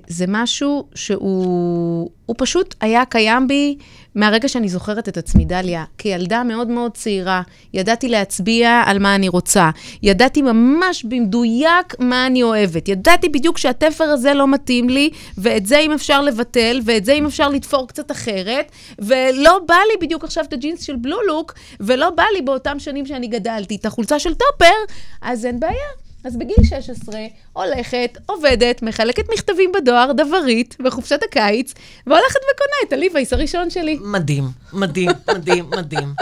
[0.08, 3.76] זה משהו שהוא הוא פשוט היה קיים בי
[4.14, 5.84] מהרגע שאני זוכרת את עצמי, דליה.
[5.98, 7.42] כילדה מאוד מאוד צעירה,
[7.74, 9.70] ידעתי להצביע על מה אני רוצה.
[10.02, 12.88] ידעתי ממש במדויק מה אני אוהבת.
[12.88, 17.26] ידעתי בדיוק שהתפר הזה לא מתאים לי, ואת זה אם אפשר לבטל, ואת זה אם
[17.26, 22.10] אפשר לתפור קצת אחרת, ולא בא לי בדיוק עכשיו את הג'ינס של בלו לוק, ולא
[22.10, 24.74] בא לי באותם שנים שאני גדלתי את החולצה של טופר,
[25.22, 26.03] אז אין בעיה.
[26.24, 27.20] אז בגיל 16,
[27.52, 31.74] הולכת, עובדת, מחלקת מכתבים בדואר, דברית, בחופשת הקיץ,
[32.06, 33.98] והולכת וקונה את הליווייס הראשון שלי.
[34.02, 36.14] מדהים, מדהים, מדהים, מדהים.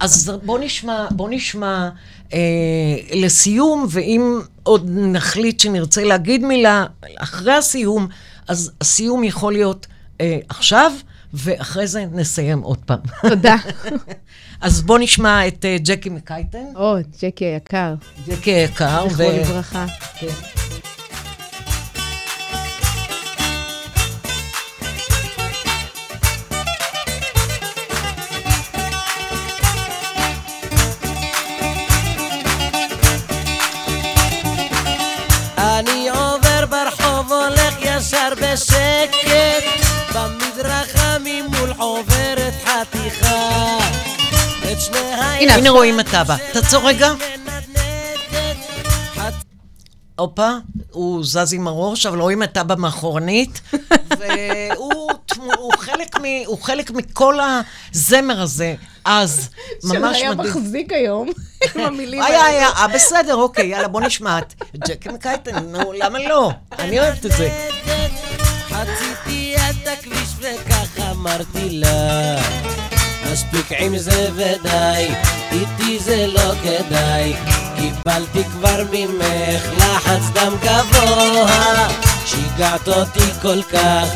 [0.00, 1.88] אז בוא נשמע, בוא נשמע
[2.32, 2.38] אה,
[3.14, 6.86] לסיום, ואם עוד נחליט שנרצה להגיד מילה
[7.16, 8.08] אחרי הסיום,
[8.48, 9.86] אז הסיום יכול להיות
[10.20, 10.92] אה, עכשיו,
[11.34, 12.98] ואחרי זה נסיים עוד פעם.
[13.28, 13.56] תודה.
[14.60, 17.94] אז בוא נשמע את אה, ג'קי מקייטן, או, ג'קי היקר,
[18.28, 19.86] ג'קי היקר, זכרו לברכה.
[20.18, 20.26] כן.
[45.42, 46.36] הנה, הנה רואים את אבא.
[46.52, 47.12] תעצור רגע.
[50.18, 50.50] הופה,
[50.90, 53.60] הוא זז עם הראש, אבל רואים את אבא מאחורנית,
[54.18, 57.38] והוא הוא חלק, מ, הוא חלק מכל
[57.92, 58.74] הזמר הזה,
[59.04, 59.48] אז,
[59.84, 60.50] ממש שהיה מדהים.
[60.50, 61.28] מחזיק היום,
[61.74, 62.58] עם המילים היה, האלה.
[62.58, 64.54] היה, אה, בסדר, אוקיי, יאללה, בוא נשמע את
[64.88, 66.50] ג'קי מקייטן, נו, למה לא?
[66.78, 67.68] אני אוהבת את זה.
[68.68, 72.81] חציתי את הכביש וכך אמרתי לה
[73.32, 75.14] מספיק עם זה ודי,
[75.52, 77.34] איתי זה לא כדאי.
[77.76, 81.88] קיבלתי כבר ממך לחץ דם גבוה.
[82.26, 84.08] שיגעת אותי כל כך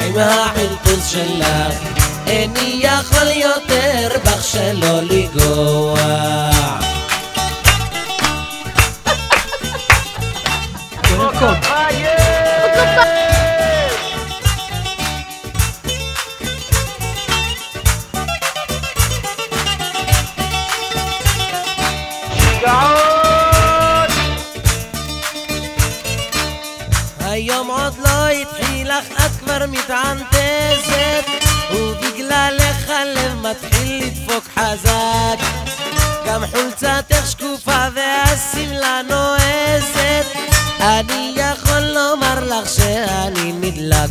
[0.00, 1.74] עם החלטוס שלך.
[2.26, 5.94] איני יכול יותר בך שלא לגוע.
[11.02, 11.30] היום
[29.62, 31.26] כבר מתענתזת
[31.74, 35.44] ובגללך הלב מתחיל לדפוק חזק.
[36.26, 40.26] גם חולצתך שקופה והשמלה נועזת.
[40.80, 44.10] אני יכול לומר לך שאני נדלק.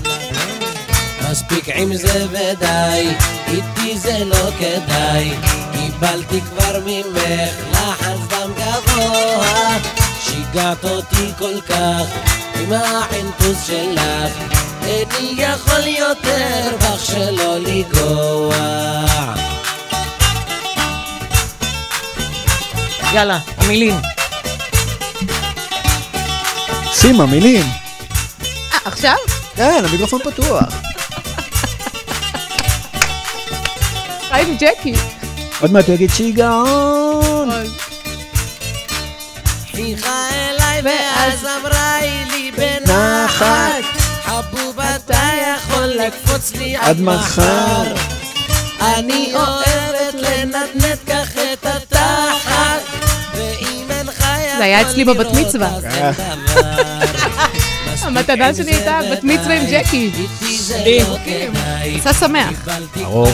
[1.32, 3.10] מספיק עם זה ודי,
[3.48, 5.34] איתי זה לא כדאי.
[5.72, 9.78] קיבלתי כבר ממך לחץ דם גבוה.
[10.22, 12.06] שיגעת אותי כל כך
[12.56, 14.62] עם החנטוס שלך
[15.38, 18.56] יכול יותר בך שלא לגוע
[23.14, 23.96] יאללה, המילים.
[26.94, 27.66] סימה, מילים.
[28.74, 29.16] אה, עכשיו?
[29.56, 30.64] כן, המיקרופון פתוח.
[34.30, 34.94] חיים ג'קי.
[35.62, 37.50] עוד מעט הוא יגיד שיגעון.
[39.72, 41.98] חייכה אליי ואז אמרה
[42.32, 44.01] לי בנחת
[46.08, 47.94] לקפוץ לי עד מחר
[48.82, 52.82] אני אוהבת לנדנד כך את התחת
[53.36, 55.70] ואם אינך יכול זה היה אצלי בבת מצווה.
[55.84, 56.14] אין.
[58.04, 60.12] המתנה שלי הייתה בת מצווה עם ג'קי.
[60.58, 60.84] זה
[62.06, 62.68] לא שמח.
[62.96, 63.28] ברור.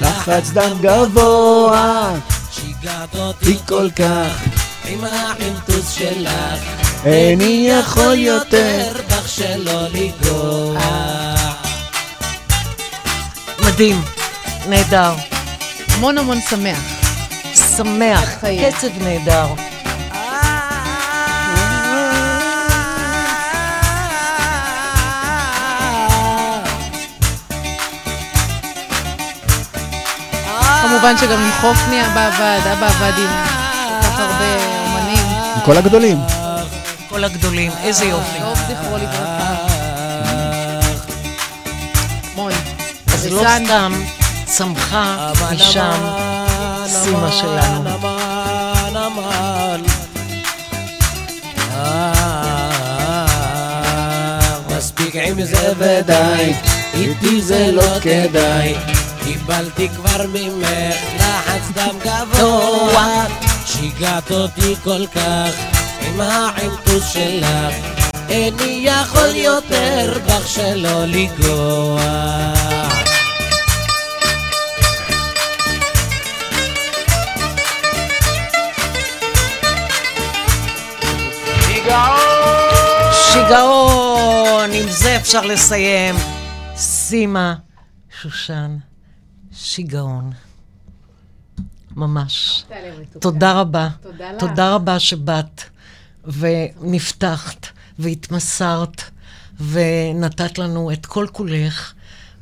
[0.00, 2.14] לחץ דם גבוה,
[2.50, 4.42] שיגעת אותי כל כך.
[4.88, 6.60] עם החנטוס שלך
[7.04, 8.92] איני יכול יותר.
[9.08, 11.25] בך שלא לגוע
[13.76, 14.02] מדהים,
[14.68, 15.14] נהדר,
[15.88, 16.78] המון המון שמח.
[17.76, 18.34] שמח.
[18.38, 19.46] קצב נהדר.
[30.82, 33.30] כמובן שגם חופני עבד, אבא עבד עם
[34.00, 34.56] כל כך הרבה
[34.86, 35.26] אומנים.
[35.54, 36.18] עם כל הגדולים.
[37.08, 38.38] כל הגדולים, איזה יופי.
[38.40, 39.45] טוב זכרו לברכה.
[43.26, 43.92] אז לא סתם
[44.44, 46.00] צמחה משם
[46.86, 47.90] סימה שלנו.
[54.76, 56.52] מספיק עם זה ודי,
[56.94, 58.74] איתי זה לא כדאי.
[59.24, 63.26] קיבלתי כבר ממך לחץ דם גבוה,
[63.66, 65.50] שיגעת אותי כל כך
[66.00, 67.46] עם העינטוס שלך.
[68.28, 72.65] איני יכול יותר בך שלא לגוע.
[85.26, 86.14] אפשר לסיים.
[86.76, 87.54] סימה,
[88.22, 88.76] שושן,
[89.52, 90.32] שיגעון.
[91.96, 92.64] ממש.
[93.20, 93.88] תודה רבה.
[94.02, 94.40] תודה לך.
[94.40, 95.62] תודה רבה שבאת
[96.24, 97.66] ונפתחת
[97.98, 99.02] והתמסרת
[99.60, 101.92] ונתת לנו את כל כולך.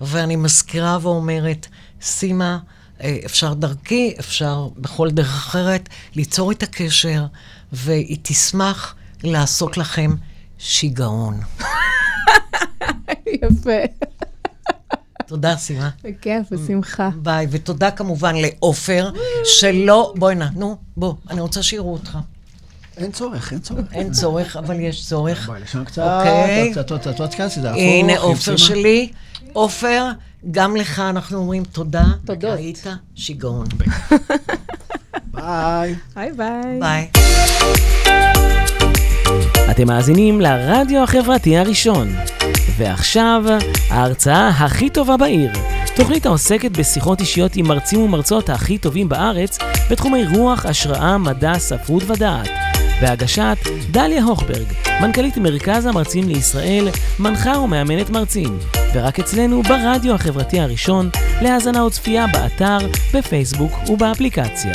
[0.00, 1.66] ואני מזכירה ואומרת,
[2.02, 2.58] סימה,
[3.00, 7.26] אה, אפשר דרכי, אפשר בכל דרך אחרת, ליצור את הקשר,
[7.72, 10.10] והיא תשמח לעשות לכם
[10.64, 11.40] שיגעון.
[13.26, 13.70] יפה.
[15.26, 15.90] תודה, סימה.
[16.04, 17.08] בכיף, בשמחה.
[17.16, 19.10] ביי, ותודה כמובן לעופר,
[19.44, 20.14] שלא...
[20.16, 22.18] בואי נא, נו, בוא, אני רוצה שיראו אותך.
[22.96, 23.92] אין צורך, אין צורך.
[23.92, 25.46] אין צורך, אבל יש צורך.
[25.46, 26.70] בואי, לשם קצת, אוקיי.
[26.72, 27.82] קצת, קצת, קצת, קצת, זה הפוך.
[27.82, 28.56] הנה עופר.
[28.56, 29.12] שלי.
[29.52, 30.06] עופר,
[30.50, 32.04] גם לך אנחנו אומרים תודה.
[32.24, 32.58] תודות.
[32.58, 33.66] היית שיגעון.
[35.34, 35.94] ביי.
[36.14, 36.80] ביי ביי.
[36.80, 37.10] ביי.
[39.70, 42.08] אתם מאזינים לרדיו החברתי הראשון.
[42.76, 43.44] ועכשיו,
[43.90, 45.52] ההרצאה הכי טובה בעיר.
[45.96, 49.58] תוכנית העוסקת בשיחות אישיות עם מרצים ומרצות הכי טובים בארץ
[49.90, 52.48] בתחומי רוח, השראה, מדע, ספרות ודעת.
[53.00, 53.56] בהגשת
[53.90, 54.66] דליה הוכברג,
[55.00, 58.58] מנכ"לית מרכז המרצים לישראל, מנחה ומאמנת מרצים.
[58.94, 61.10] ורק אצלנו ברדיו החברתי הראשון,
[61.42, 62.78] להאזנה וצפייה באתר,
[63.14, 64.72] בפייסבוק ובאפליקציה.